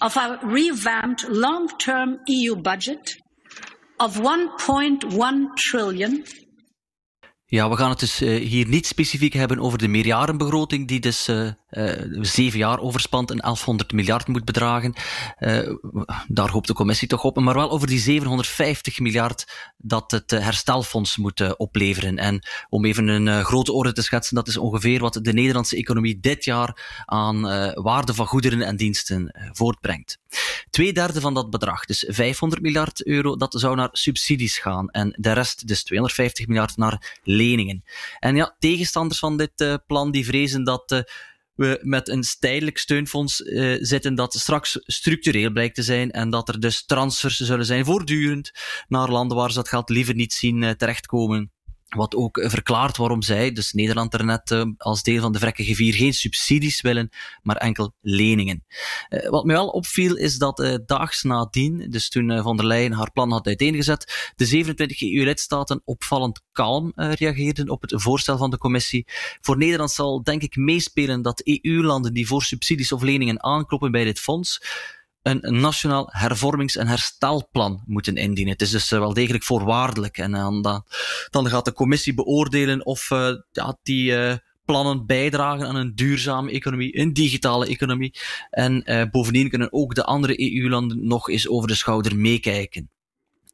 of 0.00 0.16
a 0.16 0.38
revamped 0.42 1.28
long-term 1.28 2.20
EU 2.26 2.56
budget 2.56 3.16
of 3.98 4.16
1.1 4.16 5.54
trillion 5.56 6.24
Ja, 7.54 7.68
we 7.70 7.76
gaan 7.76 7.90
het 7.90 8.00
dus 8.00 8.22
uh, 8.22 8.48
hier 8.48 8.68
niet 8.68 8.86
specifiek 8.86 9.32
hebben 9.32 9.58
over 9.58 9.78
de 9.78 9.88
meerjarenbegroting, 9.88 10.88
die 10.88 11.00
dus 11.00 11.28
uh, 11.28 11.48
zeven 12.20 12.58
jaar 12.58 12.78
overspant 12.80 13.30
en 13.30 13.38
1100 13.38 13.92
miljard 13.92 14.26
moet 14.26 14.44
bedragen. 14.44 14.94
daar 16.28 16.50
hoopt 16.50 16.66
de 16.66 16.72
commissie 16.72 17.08
toch 17.08 17.24
op. 17.24 17.38
Maar 17.38 17.54
wel 17.54 17.70
over 17.70 17.86
die 17.86 17.98
750 17.98 19.00
miljard 19.00 19.72
dat 19.76 20.10
het 20.10 20.30
herstelfonds 20.30 21.16
moet 21.16 21.56
opleveren. 21.56 22.18
En 22.18 22.46
om 22.68 22.84
even 22.84 23.08
een 23.08 23.44
grote 23.44 23.72
orde 23.72 23.92
te 23.92 24.02
schetsen, 24.02 24.34
dat 24.34 24.48
is 24.48 24.56
ongeveer 24.56 25.00
wat 25.00 25.18
de 25.22 25.32
Nederlandse 25.32 25.76
economie 25.76 26.20
dit 26.20 26.44
jaar 26.44 27.02
aan 27.04 27.40
waarde 27.82 28.14
van 28.14 28.26
goederen 28.26 28.62
en 28.62 28.76
diensten 28.76 29.50
voortbrengt. 29.52 30.18
Twee 30.70 30.92
derde 30.92 31.20
van 31.20 31.34
dat 31.34 31.50
bedrag, 31.50 31.84
dus 31.84 32.04
500 32.08 32.62
miljard 32.62 33.06
euro, 33.06 33.36
dat 33.36 33.54
zou 33.58 33.76
naar 33.76 33.88
subsidies 33.92 34.58
gaan. 34.58 34.90
En 34.90 35.14
de 35.16 35.32
rest, 35.32 35.66
dus 35.66 35.84
250 35.84 36.46
miljard, 36.46 36.76
naar 36.76 37.18
leningen. 37.22 37.84
En 38.18 38.36
ja, 38.36 38.56
tegenstanders 38.58 39.18
van 39.18 39.36
dit 39.36 39.80
plan 39.86 40.10
die 40.10 40.24
vrezen 40.24 40.64
dat 40.64 41.04
we 41.54 41.80
met 41.82 42.08
een 42.08 42.24
tijdelijk 42.38 42.78
steunfonds 42.78 43.40
uh, 43.40 43.76
zitten 43.80 44.14
dat 44.14 44.34
straks 44.34 44.78
structureel 44.82 45.50
blijkt 45.50 45.74
te 45.74 45.82
zijn 45.82 46.10
en 46.10 46.30
dat 46.30 46.48
er 46.48 46.60
dus 46.60 46.84
transfers 46.84 47.36
zullen 47.36 47.66
zijn 47.66 47.84
voortdurend 47.84 48.50
naar 48.88 49.10
landen 49.10 49.36
waar 49.36 49.48
ze 49.48 49.56
dat 49.56 49.68
geld 49.68 49.88
liever 49.88 50.14
niet 50.14 50.32
zien 50.32 50.76
terechtkomen. 50.76 51.53
Wat 51.94 52.14
ook 52.14 52.40
verklaart 52.44 52.96
waarom 52.96 53.22
zij, 53.22 53.52
dus 53.52 53.72
Nederland 53.72 54.14
er 54.14 54.24
net 54.24 54.50
uh, 54.50 54.62
als 54.76 55.02
deel 55.02 55.20
van 55.20 55.32
de 55.32 55.38
vrekkige 55.38 55.74
vier, 55.74 55.94
geen 55.94 56.14
subsidies 56.14 56.80
willen, 56.80 57.08
maar 57.42 57.56
enkel 57.56 57.94
leningen. 58.00 58.64
Uh, 59.08 59.28
wat 59.28 59.44
mij 59.44 59.54
wel 59.54 59.68
opviel 59.68 60.16
is 60.16 60.38
dat 60.38 60.82
daags 60.86 61.22
nadien, 61.22 61.90
dus 61.90 62.08
toen 62.08 62.42
Van 62.42 62.56
der 62.56 62.66
Leyen 62.66 62.92
haar 62.92 63.12
plan 63.12 63.32
had 63.32 63.46
uiteengezet, 63.46 64.32
de 64.36 64.46
27 64.46 65.02
EU-lidstaten 65.02 65.82
opvallend 65.84 66.42
kalm 66.52 66.92
reageerden 66.94 67.68
op 67.68 67.82
het 67.82 67.92
voorstel 67.96 68.36
van 68.36 68.50
de 68.50 68.58
commissie. 68.58 69.06
Voor 69.40 69.56
Nederland 69.56 69.90
zal 69.90 70.22
denk 70.22 70.42
ik 70.42 70.56
meespelen 70.56 71.22
dat 71.22 71.42
EU-landen 71.44 72.14
die 72.14 72.26
voor 72.26 72.42
subsidies 72.42 72.92
of 72.92 73.02
leningen 73.02 73.42
aankloppen 73.42 73.90
bij 73.90 74.04
dit 74.04 74.20
fonds, 74.20 74.60
een 75.24 75.60
nationaal 75.60 76.08
hervormings- 76.10 76.76
en 76.76 76.86
herstelplan 76.86 77.82
moeten 77.86 78.16
indienen. 78.16 78.52
Het 78.52 78.62
is 78.62 78.70
dus 78.70 78.92
eh, 78.92 78.98
wel 78.98 79.14
degelijk 79.14 79.44
voorwaardelijk. 79.44 80.18
En 80.18 80.30
dan, 80.30 80.84
dan 81.30 81.48
gaat 81.48 81.64
de 81.64 81.72
commissie 81.72 82.14
beoordelen 82.14 82.86
of 82.86 83.10
uh, 83.10 83.28
ja, 83.52 83.78
die 83.82 84.10
uh, 84.12 84.34
plannen 84.64 85.06
bijdragen 85.06 85.66
aan 85.66 85.76
een 85.76 85.94
duurzame 85.94 86.50
economie, 86.50 86.98
een 86.98 87.12
digitale 87.12 87.66
economie. 87.66 88.14
En 88.50 88.82
uh, 88.84 89.02
bovendien 89.10 89.48
kunnen 89.48 89.72
ook 89.72 89.94
de 89.94 90.04
andere 90.04 90.54
EU-landen 90.54 91.06
nog 91.06 91.28
eens 91.28 91.48
over 91.48 91.68
de 91.68 91.74
schouder 91.74 92.16
meekijken. 92.16 92.90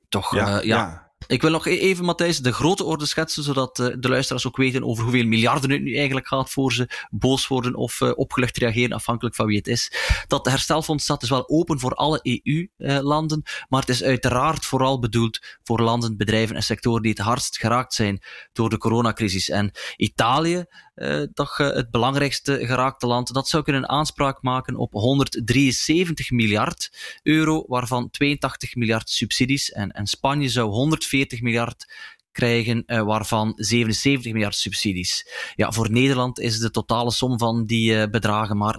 Toch, 0.08 0.34
ja. 0.34 0.48
ja. 0.48 0.60
ja. 0.62 1.09
Ik 1.30 1.42
wil 1.42 1.50
nog 1.50 1.66
e- 1.66 1.78
even, 1.78 2.04
Matthijs, 2.04 2.38
de 2.38 2.52
grote 2.52 2.84
orde 2.84 3.06
schetsen, 3.06 3.42
zodat 3.42 3.78
uh, 3.78 3.86
de 3.98 4.08
luisteraars 4.08 4.46
ook 4.46 4.56
weten 4.56 4.84
over 4.84 5.02
hoeveel 5.02 5.24
miljarden 5.24 5.70
het 5.70 5.82
nu 5.82 5.96
eigenlijk 5.96 6.26
gaat 6.26 6.50
voor 6.50 6.72
ze 6.72 7.06
boos 7.10 7.46
worden 7.46 7.74
of 7.74 8.00
uh, 8.00 8.12
opgelucht 8.14 8.56
reageren, 8.56 8.92
afhankelijk 8.96 9.34
van 9.34 9.46
wie 9.46 9.56
het 9.56 9.66
is. 9.66 9.92
Dat 10.26 10.46
herstelfonds 10.46 11.04
staat 11.04 11.20
dus 11.20 11.30
wel 11.30 11.48
open 11.48 11.80
voor 11.80 11.94
alle 11.94 12.20
EU-landen, 12.22 13.42
uh, 13.44 13.52
maar 13.68 13.80
het 13.80 13.88
is 13.88 14.02
uiteraard 14.02 14.64
vooral 14.64 14.98
bedoeld 14.98 15.38
voor 15.62 15.80
landen, 15.80 16.16
bedrijven 16.16 16.56
en 16.56 16.62
sectoren 16.62 17.02
die 17.02 17.10
het 17.10 17.20
hardst 17.20 17.58
geraakt 17.58 17.94
zijn 17.94 18.22
door 18.52 18.70
de 18.70 18.78
coronacrisis. 18.78 19.48
En 19.48 19.70
Italië, 19.96 20.64
uh, 21.00 21.20
uh, 21.20 21.74
het 21.74 21.90
belangrijkste 21.90 22.66
geraakte 22.66 23.06
land, 23.06 23.34
dat 23.34 23.48
zou 23.48 23.62
kunnen 23.62 23.88
aanspraak 23.88 24.42
maken 24.42 24.76
op 24.76 24.92
173 24.92 26.30
miljard 26.30 26.90
euro, 27.22 27.64
waarvan 27.66 28.10
82 28.10 28.74
miljard 28.74 29.10
subsidies. 29.10 29.72
En, 29.72 29.90
en 29.90 30.06
Spanje 30.06 30.48
zou 30.48 30.70
140 30.70 31.40
miljard 31.40 31.92
krijgen, 32.32 32.82
uh, 32.86 33.02
waarvan 33.02 33.52
77 33.56 34.32
miljard 34.32 34.56
subsidies. 34.56 35.28
Ja, 35.54 35.72
voor 35.72 35.90
Nederland 35.90 36.38
is 36.38 36.58
de 36.58 36.70
totale 36.70 37.10
som 37.10 37.38
van 37.38 37.66
die 37.66 38.10
bedragen 38.10 38.56
maar 38.56 38.76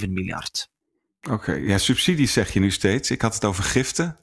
6,7 0.00 0.08
miljard. 0.08 0.68
Oké, 1.30 1.52
ja, 1.52 1.78
subsidies 1.78 2.32
zeg 2.32 2.52
je 2.52 2.60
nu 2.60 2.70
steeds. 2.70 3.10
Ik 3.10 3.22
had 3.22 3.34
het 3.34 3.44
over 3.44 3.64
giften. 3.64 4.18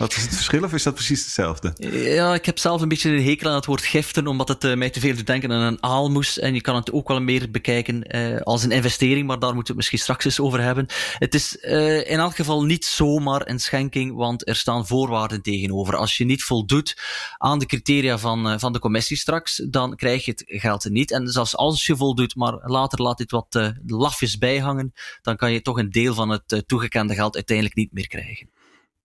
Wat 0.00 0.16
is 0.16 0.22
het 0.22 0.34
verschil 0.34 0.62
of 0.62 0.72
is 0.72 0.82
dat 0.82 0.94
precies 0.94 1.24
hetzelfde? 1.24 1.72
Ja, 2.14 2.34
ik 2.34 2.46
heb 2.46 2.58
zelf 2.58 2.80
een 2.80 2.88
beetje 2.88 3.10
een 3.10 3.24
hekel 3.24 3.48
aan 3.48 3.54
het 3.54 3.66
woord 3.66 3.82
giften, 3.82 4.26
omdat 4.26 4.48
het 4.48 4.64
uh, 4.64 4.74
mij 4.74 4.90
te 4.90 5.00
veel 5.00 5.14
doet 5.14 5.26
denken 5.26 5.52
aan 5.52 5.62
een 5.62 5.82
aalmoes. 5.82 6.38
En 6.38 6.54
je 6.54 6.60
kan 6.60 6.74
het 6.74 6.92
ook 6.92 7.08
wel 7.08 7.20
meer 7.20 7.50
bekijken 7.50 8.16
uh, 8.16 8.40
als 8.40 8.62
een 8.62 8.70
investering, 8.70 9.26
maar 9.26 9.38
daar 9.38 9.54
moeten 9.54 9.62
we 9.62 9.68
het 9.68 9.76
misschien 9.76 9.98
straks 9.98 10.24
eens 10.24 10.40
over 10.40 10.60
hebben. 10.60 10.86
Het 11.18 11.34
is 11.34 11.56
uh, 11.60 11.96
in 11.96 12.18
elk 12.18 12.36
geval 12.36 12.64
niet 12.64 12.84
zomaar 12.84 13.48
een 13.48 13.60
schenking, 13.60 14.14
want 14.14 14.48
er 14.48 14.56
staan 14.56 14.86
voorwaarden 14.86 15.42
tegenover. 15.42 15.96
Als 15.96 16.16
je 16.16 16.24
niet 16.24 16.42
voldoet 16.42 16.96
aan 17.38 17.58
de 17.58 17.66
criteria 17.66 18.18
van, 18.18 18.60
van 18.60 18.72
de 18.72 18.78
commissie 18.78 19.16
straks, 19.16 19.62
dan 19.68 19.96
krijg 19.96 20.24
je 20.24 20.30
het 20.30 20.44
geld 20.46 20.88
niet. 20.90 21.10
En 21.10 21.28
zelfs 21.28 21.56
als 21.56 21.86
je 21.86 21.96
voldoet, 21.96 22.36
maar 22.36 22.58
later 22.62 23.02
laat 23.02 23.18
dit 23.18 23.30
wat 23.30 23.72
lafjes 23.86 24.38
bijhangen, 24.38 24.92
dan 25.22 25.36
kan 25.36 25.52
je 25.52 25.62
toch 25.62 25.78
een 25.78 25.90
deel 25.90 26.14
van 26.14 26.28
het 26.28 26.62
toegekende 26.66 27.14
geld 27.14 27.34
uiteindelijk 27.34 27.76
niet 27.76 27.92
meer 27.92 28.08
krijgen. 28.08 28.59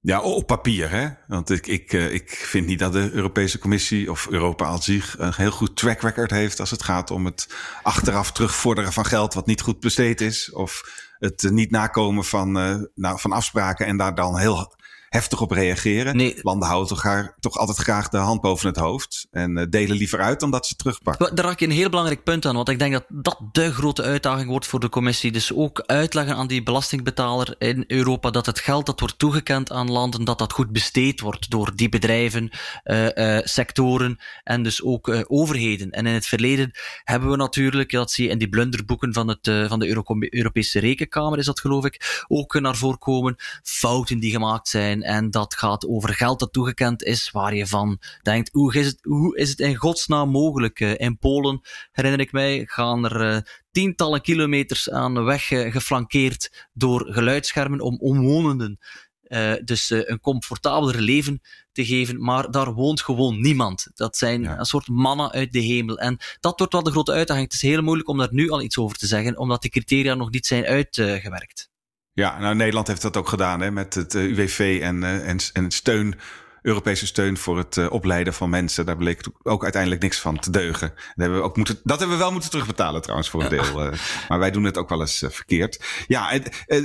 Ja, 0.06 0.22
op 0.22 0.48
papier, 0.48 0.90
hè? 0.90 1.08
Want 1.28 1.50
ik, 1.50 1.68
ik, 1.68 1.94
eh, 1.94 2.14
ik 2.14 2.30
vind 2.30 2.68
niet 2.68 2.80
dat 2.80 2.94
de 2.94 3.10
Europese 3.12 3.60
Commissie 3.60 4.12
of 4.12 4.28
Europa 4.30 4.66
als 4.66 4.86
zich 4.86 5.16
een 5.20 5.34
heel 5.36 5.52
goed 5.52 5.76
track 5.76 6.02
record 6.02 6.32
heeft 6.32 6.60
als 6.60 6.72
het 6.72 6.84
gaat 6.84 7.12
om 7.12 7.26
het 7.26 7.48
achteraf 7.84 8.32
terugvorderen 8.32 8.94
van 8.94 9.06
geld 9.06 9.34
wat 9.34 9.46
niet 9.46 9.62
goed 9.62 9.80
besteed 9.80 10.22
is. 10.22 10.52
Of 10.52 10.82
het 11.20 11.50
niet 11.52 11.72
nakomen 11.72 12.24
van, 12.24 12.58
uh, 12.58 12.76
nou, 12.96 13.20
van 13.20 13.32
afspraken 13.32 13.86
en 13.86 13.98
daar 13.98 14.16
dan 14.16 14.38
heel 14.38 14.76
heftig 15.10 15.42
op 15.42 15.52
reageren. 15.52 16.16
Nee. 16.18 16.40
Landen 16.42 16.68
houden 16.68 16.98
toch, 16.98 17.34
toch 17.40 17.58
altijd 17.58 17.78
graag 17.78 18.10
de 18.10 18.18
hand 18.18 18.42
boven 18.42 18.68
het 18.68 18.78
hoofd. 18.78 19.28
En 19.32 19.58
uh, 19.58 19.66
delen 19.70 19.98
liever 19.98 20.22
uit 20.22 20.40
dan 20.40 20.52
dat 20.52 20.68
ze 20.68 20.76
terugpakken. 20.76 21.36
Daar 21.36 21.46
raak 21.46 21.60
je 21.60 21.66
een 21.66 21.72
heel 21.72 21.90
belangrijk 21.90 22.24
punt 22.24 22.46
aan. 22.46 22.56
Want 22.56 22.70
ik 22.70 22.80
denk 22.80 22.94
dat 22.94 23.06
dat 23.10 23.40
de 23.52 23.74
grote 23.74 24.04
uitdaging 24.04 24.50
wordt 24.50 24.68
voor 24.68 24.80
de 24.80 24.90
commissie. 24.90 25.32
Dus 25.32 25.54
ook 25.54 25.84
uitleggen 25.86 26.36
aan 26.36 26.48
die 26.48 26.64
belastingbetaler 26.64 27.56
in 27.58 27.84
Europa 27.88 28.30
dat 28.30 28.46
het 28.46 28.60
geld 28.60 28.86
dat 28.86 29.00
wordt 29.00 29.20
toegekend 29.20 29.72
aan 29.72 29.92
landen, 29.92 30.24
dat 30.24 30.40
dat 30.40 30.54
goed 30.54 30.72
besteed 30.72 31.20
wordt 31.20 31.50
door 31.50 31.76
die 31.76 31.90
bedrijven, 31.90 32.50
uh, 32.84 33.08
uh, 33.16 33.40
sectoren 33.44 34.18
en 34.44 34.64
dus 34.64 34.84
ook 34.84 35.26
overheden. 35.28 35.92
En 35.92 36.06
in 36.06 36.14
het 36.14 36.28
verleden 36.28 36.72
hebben 37.04 37.30
we 37.30 37.36
natuurlijk, 37.36 37.92
dat 37.92 38.12
zie 38.12 38.26
je 38.26 38.32
in 38.32 38.38
die 38.38 38.50
blunderboeken 38.50 39.14
van, 39.14 39.28
het, 39.28 39.52
van 39.68 39.80
de 39.80 39.88
Euro 39.88 40.04
Europese 40.30 40.80
Rekenkamer, 40.80 41.38
is 41.38 41.46
dat 41.46 41.60
geloof 41.60 41.86
ik, 41.86 42.26
ook 42.28 42.60
naar 42.60 42.76
voren 42.76 43.00
komen. 43.00 43.36
Fouten 43.64 44.20
die 44.20 44.32
gemaakt 44.32 44.68
zijn 44.68 45.04
en 45.06 45.32
dat 45.32 45.56
gaat 45.56 45.88
over 45.88 46.14
geld 46.14 46.40
dat 46.40 46.54
toegekend 46.54 47.04
is, 47.04 47.32
waar 47.32 47.56
je 47.56 47.68
van 47.68 48.00
denkt, 48.22 48.50
hoe 48.52 48.76
is 48.76 48.86
het, 48.86 48.98
hoe 49.02 49.38
is 49.38 49.50
het 49.50 49.60
in 49.60 49.76
godsnaam 49.76 50.30
mogelijk? 50.30 50.80
Eh, 50.80 50.94
in 50.98 51.18
Polen, 51.18 51.62
herinner 51.92 52.20
ik 52.20 52.32
mij, 52.32 52.66
gaan 52.66 53.06
er 53.06 53.36
uh, 53.36 53.42
tientallen 53.72 54.22
kilometers 54.22 54.90
aan 54.90 55.14
de 55.14 55.22
weg 55.22 55.52
uh, 55.52 55.72
geflankeerd 55.72 56.68
door 56.74 57.06
geluidsschermen 57.14 57.80
om 57.80 58.00
omwonenden 58.00 58.80
uh, 59.28 59.54
dus 59.64 59.92
uh, 59.92 60.02
een 60.04 60.20
comfortabeler 60.20 61.02
leven 61.02 61.42
te 61.72 61.86
geven, 61.86 62.22
maar 62.22 62.52
daar 62.52 62.74
woont 62.74 63.02
gewoon 63.02 63.42
niemand. 63.42 63.88
Dat 63.94 64.18
zijn 64.18 64.42
ja. 64.42 64.60
een 64.60 64.66
soort 64.66 64.88
mannen 64.88 65.32
uit 65.32 65.52
de 65.52 65.60
hemel. 65.60 65.98
En 65.98 66.18
dat 66.40 66.58
wordt 66.58 66.74
wel 66.74 66.84
de 66.84 66.92
grote 66.92 67.12
uitdaging. 67.12 67.46
Het 67.46 67.56
is 67.56 67.70
heel 67.70 67.82
moeilijk 67.82 68.10
om 68.10 68.18
daar 68.18 68.34
nu 68.34 68.50
al 68.50 68.62
iets 68.62 68.78
over 68.78 68.98
te 68.98 69.08
zeggen, 69.08 69.38
omdat 69.38 69.62
de 69.62 69.70
criteria 69.70 70.14
nog 70.14 70.32
niet 70.32 70.46
zijn 70.46 70.66
uitgewerkt. 70.66 71.70
Ja, 72.16 72.40
nou 72.40 72.56
Nederland 72.56 72.88
heeft 72.88 73.02
dat 73.02 73.18
ook 73.18 73.30
gedaan 73.30 73.62
hè, 73.62 73.72
met 73.72 73.94
het 73.94 74.16
eh, 74.16 74.24
UWV 74.24 74.80
en, 74.82 75.02
uh, 75.02 75.28
en, 75.28 75.38
en 75.54 75.72
steun, 75.72 76.16
Europese 76.62 77.06
steun 77.06 77.38
voor 77.38 77.58
het 77.58 77.76
uh, 77.76 77.92
opleiden 77.92 78.34
van 78.34 78.50
mensen. 78.50 78.86
Daar 78.86 78.98
bleek 78.98 79.28
ook 79.44 79.64
uiteindelijk 79.64 80.02
niks 80.02 80.20
van 80.20 80.40
te 80.40 80.52
deugen. 80.52 80.90
Dat 80.90 81.14
hebben 81.16 81.38
we, 81.38 81.44
ook 81.44 81.58
moeten, 81.58 81.80
dat 81.84 82.00
hebben 82.00 82.18
we 82.18 82.24
wel 82.24 82.32
moeten 82.32 82.50
terugbetalen 82.50 83.02
trouwens 83.02 83.30
voor 83.30 83.44
een 83.44 83.50
deel. 83.50 83.92
maar 84.30 84.40
wij 84.40 84.52
doen 84.52 84.64
het 84.64 84.78
ook 84.78 84.90
wel 84.90 85.02
eens 85.02 85.24
verkeerd. 85.30 86.04
Ja, 86.08 86.40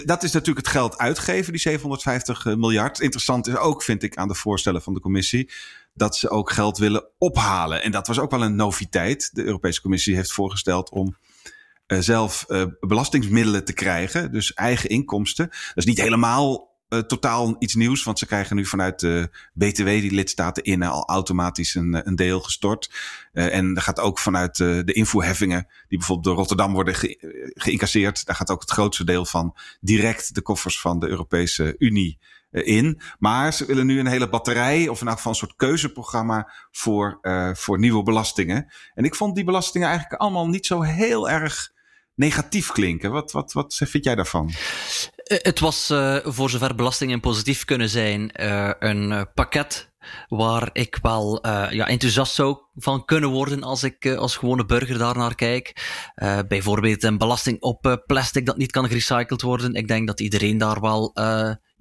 dat 0.04 0.22
is 0.22 0.32
natuurlijk 0.32 0.66
het 0.66 0.76
geld 0.76 0.98
uitgeven, 0.98 1.52
die 1.52 1.60
750 1.60 2.44
miljard. 2.44 3.00
Interessant 3.00 3.46
is 3.46 3.56
ook, 3.56 3.82
vind 3.82 4.02
ik, 4.02 4.16
aan 4.16 4.28
de 4.28 4.34
voorstellen 4.34 4.82
van 4.82 4.94
de 4.94 5.00
commissie 5.00 5.50
dat 5.94 6.16
ze 6.16 6.30
ook 6.30 6.50
geld 6.50 6.78
willen 6.78 7.04
ophalen. 7.18 7.82
En 7.82 7.90
dat 7.90 8.06
was 8.06 8.18
ook 8.18 8.30
wel 8.30 8.42
een 8.42 8.56
noviteit. 8.56 9.30
De 9.32 9.44
Europese 9.44 9.80
Commissie 9.80 10.14
heeft 10.14 10.32
voorgesteld 10.32 10.90
om 10.90 11.16
zelf 11.98 12.44
uh, 12.48 12.64
belastingsmiddelen 12.80 13.64
te 13.64 13.72
krijgen, 13.72 14.32
dus 14.32 14.54
eigen 14.54 14.88
inkomsten. 14.88 15.46
Dat 15.46 15.72
is 15.74 15.84
niet 15.84 16.00
helemaal 16.00 16.70
uh, 16.90 17.00
totaal 17.00 17.56
iets 17.58 17.74
nieuws, 17.74 18.04
want 18.04 18.18
ze 18.18 18.26
krijgen 18.26 18.56
nu 18.56 18.66
vanuit 18.66 19.00
de 19.00 19.30
BTW, 19.54 19.84
die 19.84 20.14
lidstaten 20.14 20.62
in, 20.62 20.82
al 20.82 21.08
automatisch 21.08 21.74
een, 21.74 22.06
een 22.06 22.16
deel 22.16 22.40
gestort. 22.40 22.90
Uh, 23.32 23.54
en 23.54 23.76
er 23.76 23.82
gaat 23.82 24.00
ook 24.00 24.18
vanuit 24.18 24.58
uh, 24.58 24.80
de 24.84 24.92
invoerheffingen, 24.92 25.66
die 25.88 25.98
bijvoorbeeld 25.98 26.26
door 26.26 26.36
Rotterdam 26.36 26.72
worden 26.72 26.94
ge 26.94 27.52
geïncasseerd, 27.54 28.26
daar 28.26 28.36
gaat 28.36 28.50
ook 28.50 28.60
het 28.60 28.70
grootste 28.70 29.04
deel 29.04 29.24
van 29.24 29.56
direct 29.80 30.34
de 30.34 30.42
koffers 30.42 30.80
van 30.80 30.98
de 30.98 31.08
Europese 31.08 31.74
Unie 31.78 32.18
in. 32.50 33.00
Maar 33.18 33.52
ze 33.52 33.66
willen 33.66 33.86
nu 33.86 33.98
een 33.98 34.06
hele 34.06 34.28
batterij, 34.28 34.88
of 34.88 35.00
in 35.00 35.08
elk 35.08 35.24
een 35.24 35.34
soort 35.34 35.56
keuzeprogramma 35.56 36.52
voor, 36.70 37.18
voor 37.52 37.78
nieuwe 37.78 38.02
belastingen. 38.02 38.72
En 38.94 39.04
ik 39.04 39.14
vond 39.14 39.34
die 39.34 39.44
belastingen 39.44 39.88
eigenlijk 39.88 40.20
allemaal 40.20 40.48
niet 40.48 40.66
zo 40.66 40.82
heel 40.82 41.30
erg 41.30 41.72
negatief 42.20 42.72
klinken. 42.72 43.10
Wat, 43.10 43.32
wat, 43.32 43.52
wat 43.52 43.74
vind 43.74 44.04
jij 44.04 44.14
daarvan? 44.14 44.50
Het 45.24 45.60
was, 45.60 45.90
uh, 45.90 46.16
voor 46.24 46.50
zover 46.50 46.74
belastingen 46.74 47.20
positief 47.20 47.64
kunnen 47.64 47.88
zijn, 47.88 48.30
uh, 48.40 48.70
een 48.78 49.26
pakket 49.34 49.88
waar 50.28 50.70
ik 50.72 50.98
wel 51.02 51.46
ja, 51.70 51.86
enthousiast 51.86 52.34
zou 52.34 52.58
van 52.74 53.04
kunnen 53.04 53.30
worden 53.30 53.62
als 53.62 53.82
ik 53.82 54.06
als 54.06 54.36
gewone 54.36 54.66
burger 54.66 54.98
daarnaar 54.98 55.34
kijk. 55.34 55.72
Bijvoorbeeld 56.48 57.02
een 57.02 57.18
belasting 57.18 57.60
op 57.60 58.02
plastic 58.06 58.46
dat 58.46 58.56
niet 58.56 58.72
kan 58.72 58.86
gerecycled 58.86 59.42
worden. 59.42 59.74
Ik 59.74 59.88
denk 59.88 60.06
dat 60.06 60.20
iedereen 60.20 60.58
daar 60.58 60.80
wel 60.80 61.12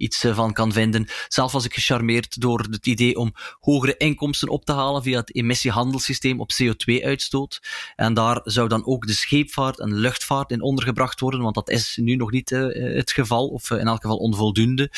iets 0.00 0.26
van 0.32 0.52
kan 0.52 0.72
vinden. 0.72 1.08
Zelf 1.28 1.52
was 1.52 1.64
ik 1.64 1.74
gecharmeerd 1.74 2.40
door 2.40 2.60
het 2.70 2.86
idee 2.86 3.16
om 3.16 3.32
hogere 3.60 3.96
inkomsten 3.96 4.48
op 4.48 4.64
te 4.64 4.72
halen 4.72 5.02
via 5.02 5.18
het 5.18 5.34
emissiehandelssysteem 5.34 6.40
op 6.40 6.50
CO2-uitstoot. 6.62 7.62
En 7.96 8.14
daar 8.14 8.40
zou 8.44 8.68
dan 8.68 8.86
ook 8.86 9.06
de 9.06 9.12
scheepvaart 9.12 9.80
en 9.80 9.94
luchtvaart 9.94 10.50
in 10.50 10.62
ondergebracht 10.62 11.20
worden, 11.20 11.40
want 11.40 11.54
dat 11.54 11.70
is 11.70 11.98
nu 12.02 12.16
nog 12.16 12.30
niet 12.30 12.50
het 12.50 13.12
geval, 13.12 13.46
of 13.46 13.70
in 13.70 13.86
elk 13.86 14.00
geval 14.00 14.16
onvoldoende. 14.16 14.90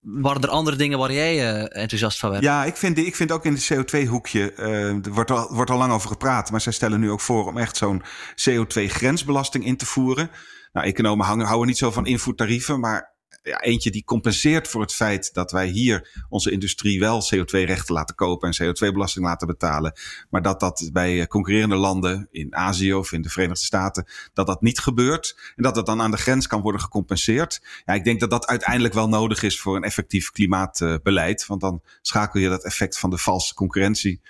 waren 0.00 0.42
er 0.42 0.48
andere 0.48 0.76
dingen 0.76 0.98
waar 0.98 1.12
jij 1.12 1.68
enthousiast 1.68 2.18
van 2.18 2.30
werd? 2.30 2.42
Ja, 2.42 2.64
ik 2.64 2.76
vind, 2.76 2.98
ik 2.98 3.16
vind 3.16 3.32
ook 3.32 3.44
in 3.44 3.52
het 3.52 3.72
CO2-hoekje, 3.72 4.52
er 4.52 5.12
wordt 5.12 5.30
al, 5.30 5.54
wordt 5.54 5.70
al 5.70 5.78
lang 5.78 5.92
over 5.92 6.08
gepraat, 6.08 6.50
maar 6.50 6.60
zij 6.60 6.72
stellen 6.72 7.00
nu 7.00 7.10
ook 7.10 7.20
voor 7.20 7.46
om 7.46 7.58
echt 7.58 7.76
zo'n 7.76 8.02
CO2-grensbelasting 8.50 9.64
in 9.64 9.76
te 9.76 9.86
voeren. 9.86 10.30
Nou, 10.72 10.86
economen 10.86 11.26
hangen, 11.26 11.46
houden 11.46 11.68
niet 11.68 11.78
zo 11.78 11.90
van 11.90 12.06
invoertarieven, 12.06 12.80
maar 12.80 13.18
ja, 13.42 13.60
eentje 13.60 13.90
die 13.90 14.04
compenseert 14.04 14.68
voor 14.68 14.80
het 14.80 14.94
feit 14.94 15.34
dat 15.34 15.50
wij 15.50 15.66
hier 15.66 16.24
onze 16.28 16.50
industrie 16.50 17.00
wel 17.00 17.22
CO2-rechten 17.34 17.94
laten 17.94 18.14
kopen 18.14 18.50
en 18.50 18.64
CO2-belasting 18.64 19.24
laten 19.24 19.46
betalen. 19.46 19.92
Maar 20.30 20.42
dat 20.42 20.60
dat 20.60 20.90
bij 20.92 21.26
concurrerende 21.26 21.76
landen 21.76 22.28
in 22.30 22.56
Azië 22.56 22.94
of 22.94 23.12
in 23.12 23.22
de 23.22 23.28
Verenigde 23.28 23.64
Staten, 23.64 24.06
dat 24.32 24.46
dat 24.46 24.62
niet 24.62 24.78
gebeurt. 24.78 25.52
En 25.56 25.62
dat 25.62 25.74
dat 25.74 25.86
dan 25.86 26.00
aan 26.00 26.10
de 26.10 26.16
grens 26.16 26.46
kan 26.46 26.60
worden 26.60 26.80
gecompenseerd. 26.80 27.62
Ja, 27.84 27.94
ik 27.94 28.04
denk 28.04 28.20
dat 28.20 28.30
dat 28.30 28.46
uiteindelijk 28.46 28.94
wel 28.94 29.08
nodig 29.08 29.42
is 29.42 29.60
voor 29.60 29.76
een 29.76 29.84
effectief 29.84 30.30
klimaatbeleid. 30.30 31.46
Want 31.46 31.60
dan 31.60 31.82
schakel 32.02 32.40
je 32.40 32.48
dat 32.48 32.64
effect 32.64 32.98
van 32.98 33.10
de 33.10 33.18
valse 33.18 33.54
concurrentie 33.54 34.20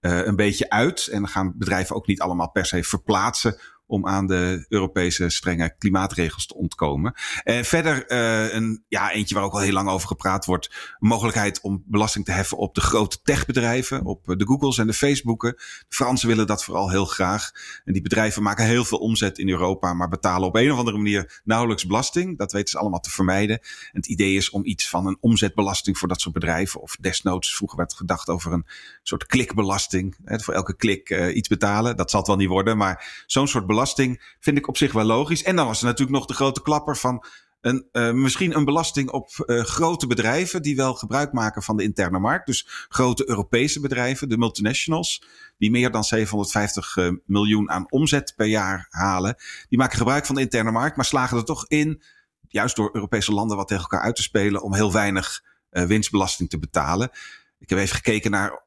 uh, 0.00 0.26
een 0.26 0.36
beetje 0.36 0.70
uit. 0.70 1.06
En 1.06 1.20
dan 1.20 1.28
gaan 1.28 1.54
bedrijven 1.56 1.96
ook 1.96 2.06
niet 2.06 2.20
allemaal 2.20 2.50
per 2.50 2.66
se 2.66 2.84
verplaatsen 2.84 3.58
om 3.88 4.06
aan 4.06 4.26
de 4.26 4.64
Europese 4.68 5.28
strenge 5.28 5.74
klimaatregels 5.78 6.46
te 6.46 6.54
ontkomen. 6.54 7.14
En 7.42 7.64
verder 7.64 8.12
uh, 8.12 8.54
een, 8.54 8.84
ja, 8.88 9.12
eentje 9.12 9.34
waar 9.34 9.44
ook 9.44 9.52
al 9.52 9.60
heel 9.60 9.72
lang 9.72 9.88
over 9.88 10.08
gepraat 10.08 10.44
wordt. 10.44 10.96
Mogelijkheid 10.98 11.60
om 11.60 11.82
belasting 11.86 12.24
te 12.24 12.32
heffen 12.32 12.56
op 12.56 12.74
de 12.74 12.80
grote 12.80 13.22
techbedrijven. 13.22 14.04
Op 14.04 14.24
de 14.36 14.46
Googles 14.46 14.78
en 14.78 14.86
de 14.86 14.92
Facebooken. 14.92 15.52
De 15.52 15.84
Fransen 15.88 16.28
willen 16.28 16.46
dat 16.46 16.64
vooral 16.64 16.90
heel 16.90 17.04
graag. 17.04 17.50
En 17.84 17.92
die 17.92 18.02
bedrijven 18.02 18.42
maken 18.42 18.64
heel 18.64 18.84
veel 18.84 18.98
omzet 18.98 19.38
in 19.38 19.48
Europa. 19.48 19.94
Maar 19.94 20.08
betalen 20.08 20.48
op 20.48 20.56
een 20.56 20.72
of 20.72 20.78
andere 20.78 20.96
manier 20.96 21.40
nauwelijks 21.44 21.86
belasting. 21.86 22.38
Dat 22.38 22.52
weten 22.52 22.68
ze 22.68 22.78
allemaal 22.78 23.00
te 23.00 23.10
vermijden. 23.10 23.58
En 23.58 24.00
het 24.00 24.06
idee 24.06 24.36
is 24.36 24.50
om 24.50 24.64
iets 24.64 24.88
van 24.88 25.06
een 25.06 25.18
omzetbelasting 25.20 25.98
voor 25.98 26.08
dat 26.08 26.20
soort 26.20 26.34
bedrijven. 26.34 26.80
Of 26.80 26.96
desnoods 27.00 27.56
vroeger 27.56 27.78
werd 27.78 27.94
gedacht 27.94 28.28
over 28.28 28.52
een 28.52 28.66
soort 29.02 29.26
klikbelasting. 29.26 30.16
Hè, 30.24 30.40
voor 30.40 30.54
elke 30.54 30.76
klik 30.76 31.10
uh, 31.10 31.36
iets 31.36 31.48
betalen. 31.48 31.96
Dat 31.96 32.10
zal 32.10 32.20
het 32.20 32.28
wel 32.28 32.38
niet 32.38 32.48
worden. 32.48 32.76
Maar 32.76 33.24
zo'n 33.26 33.48
soort 33.48 33.66
belasting 33.66 33.76
belasting 33.78 34.36
vind 34.40 34.58
ik 34.58 34.68
op 34.68 34.76
zich 34.76 34.92
wel 34.92 35.04
logisch. 35.04 35.42
En 35.42 35.56
dan 35.56 35.66
was 35.66 35.80
er 35.80 35.86
natuurlijk 35.86 36.18
nog 36.18 36.26
de 36.26 36.34
grote 36.34 36.62
klapper 36.62 36.96
van 36.96 37.24
een, 37.60 37.88
uh, 37.92 38.12
misschien 38.12 38.56
een 38.56 38.64
belasting 38.64 39.10
op 39.10 39.30
uh, 39.46 39.60
grote 39.60 40.06
bedrijven 40.06 40.62
die 40.62 40.76
wel 40.76 40.94
gebruik 40.94 41.32
maken 41.32 41.62
van 41.62 41.76
de 41.76 41.82
interne 41.82 42.18
markt. 42.18 42.46
Dus 42.46 42.86
grote 42.88 43.28
Europese 43.28 43.80
bedrijven, 43.80 44.28
de 44.28 44.38
multinationals, 44.38 45.22
die 45.58 45.70
meer 45.70 45.90
dan 45.90 46.04
750 46.04 46.96
uh, 46.96 47.12
miljoen 47.24 47.70
aan 47.70 47.90
omzet 47.90 48.32
per 48.36 48.46
jaar 48.46 48.86
halen. 48.90 49.36
Die 49.68 49.78
maken 49.78 49.98
gebruik 49.98 50.26
van 50.26 50.34
de 50.34 50.40
interne 50.40 50.70
markt, 50.70 50.96
maar 50.96 51.04
slagen 51.04 51.36
er 51.36 51.44
toch 51.44 51.66
in, 51.68 52.02
juist 52.48 52.76
door 52.76 52.90
Europese 52.92 53.32
landen 53.32 53.56
wat 53.56 53.68
tegen 53.68 53.82
elkaar 53.82 54.02
uit 54.02 54.16
te 54.16 54.22
spelen, 54.22 54.62
om 54.62 54.74
heel 54.74 54.92
weinig 54.92 55.42
winstbelasting 55.70 56.50
te 56.50 56.58
betalen. 56.58 57.10
Ik 57.58 57.68
heb 57.68 57.78
even 57.78 57.96
gekeken 57.96 58.30
naar 58.30 58.62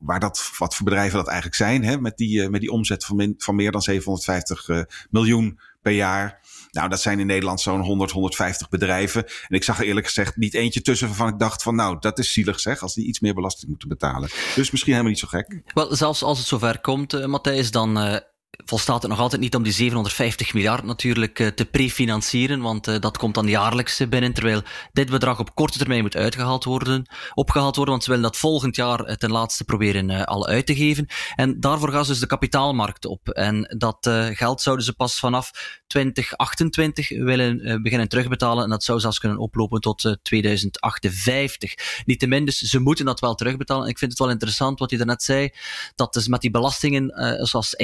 waar 0.00 0.20
dat, 0.20 0.50
wat 0.58 0.74
voor 0.74 0.84
bedrijven 0.84 1.16
dat 1.16 1.26
eigenlijk 1.26 1.56
zijn, 1.56 1.84
hè, 1.84 2.00
met, 2.00 2.16
die, 2.16 2.48
met 2.48 2.60
die 2.60 2.70
omzet 2.70 3.04
van, 3.04 3.16
min, 3.16 3.34
van 3.38 3.54
meer 3.54 3.72
dan 3.72 3.82
750 3.82 4.68
uh, 4.68 4.82
miljoen 5.10 5.60
per 5.82 5.92
jaar. 5.92 6.40
Nou, 6.70 6.88
dat 6.88 7.00
zijn 7.00 7.20
in 7.20 7.26
Nederland 7.26 7.60
zo'n 7.60 7.80
100, 7.80 8.10
150 8.10 8.68
bedrijven. 8.68 9.24
En 9.26 9.56
ik 9.56 9.64
zag 9.64 9.78
er 9.78 9.86
eerlijk 9.86 10.06
gezegd 10.06 10.36
niet 10.36 10.54
eentje 10.54 10.82
tussen 10.82 11.06
waarvan 11.06 11.28
ik 11.28 11.38
dacht 11.38 11.62
van 11.62 11.74
nou, 11.74 11.96
dat 12.00 12.18
is 12.18 12.32
zielig 12.32 12.60
zeg, 12.60 12.82
als 12.82 12.94
die 12.94 13.06
iets 13.06 13.20
meer 13.20 13.34
belasting 13.34 13.70
moeten 13.70 13.88
betalen. 13.88 14.28
Dus 14.54 14.70
misschien 14.70 14.92
helemaal 14.92 15.12
niet 15.12 15.20
zo 15.20 15.28
gek. 15.28 15.62
Wel, 15.74 15.96
zelfs 15.96 16.22
als 16.22 16.38
het 16.38 16.46
zover 16.46 16.80
komt, 16.80 17.14
uh, 17.14 17.26
Matthijs, 17.26 17.70
dan 17.70 18.22
volstaat 18.50 19.02
het 19.02 19.10
nog 19.10 19.20
altijd 19.20 19.40
niet 19.40 19.54
om 19.54 19.62
die 19.62 19.72
750 19.72 20.54
miljard 20.54 20.84
natuurlijk 20.84 21.38
uh, 21.38 21.48
te 21.48 21.64
prefinancieren, 21.64 22.60
want 22.60 22.88
uh, 22.88 22.98
dat 22.98 23.18
komt 23.18 23.34
dan 23.34 23.46
jaarlijks 23.46 24.08
binnen, 24.08 24.32
terwijl 24.32 24.62
dit 24.92 25.10
bedrag 25.10 25.38
op 25.38 25.54
korte 25.54 25.78
termijn 25.78 26.02
moet 26.02 26.16
uitgehaald 26.16 26.64
worden, 26.64 27.06
opgehaald 27.34 27.76
worden, 27.76 27.92
want 27.92 28.04
ze 28.04 28.10
willen 28.10 28.24
dat 28.24 28.36
volgend 28.36 28.76
jaar 28.76 29.16
ten 29.16 29.30
laatste 29.30 29.64
proberen 29.64 30.26
al 30.26 30.46
uit 30.46 30.66
te 30.66 30.74
geven. 30.74 31.06
En 31.34 31.60
daarvoor 31.60 31.92
gaan 31.92 32.04
ze 32.04 32.10
dus 32.10 32.20
de 32.20 32.26
kapitaalmarkt 32.26 33.04
op. 33.04 33.28
En 33.28 33.74
dat 33.78 34.10
geld 34.32 34.60
zouden 34.60 34.84
ze 34.84 34.92
pas 34.92 35.18
vanaf 35.18 35.50
2028 35.86 37.08
willen 37.08 37.82
beginnen 37.82 38.08
terugbetalen, 38.08 38.64
en 38.64 38.70
dat 38.70 38.84
zou 38.84 39.00
zelfs 39.00 39.18
kunnen 39.18 39.38
oplopen 39.38 39.80
tot 39.80 40.04
uh, 40.04 40.12
2058. 40.22 41.74
Niettemin, 42.04 42.44
dus 42.44 42.58
ze 42.58 42.78
moeten 42.78 43.04
dat 43.04 43.20
wel 43.20 43.34
terugbetalen. 43.34 43.84
En 43.84 43.90
ik 43.90 43.98
vind 43.98 44.10
het 44.10 44.20
wel 44.20 44.30
interessant 44.30 44.78
wat 44.78 44.90
je 44.90 44.96
daarnet 44.96 45.22
zei, 45.22 45.50
dat 45.94 46.12
dus 46.12 46.28
met 46.28 46.40
die 46.40 46.50
belastingen, 46.50 47.12
zoals 47.46 47.74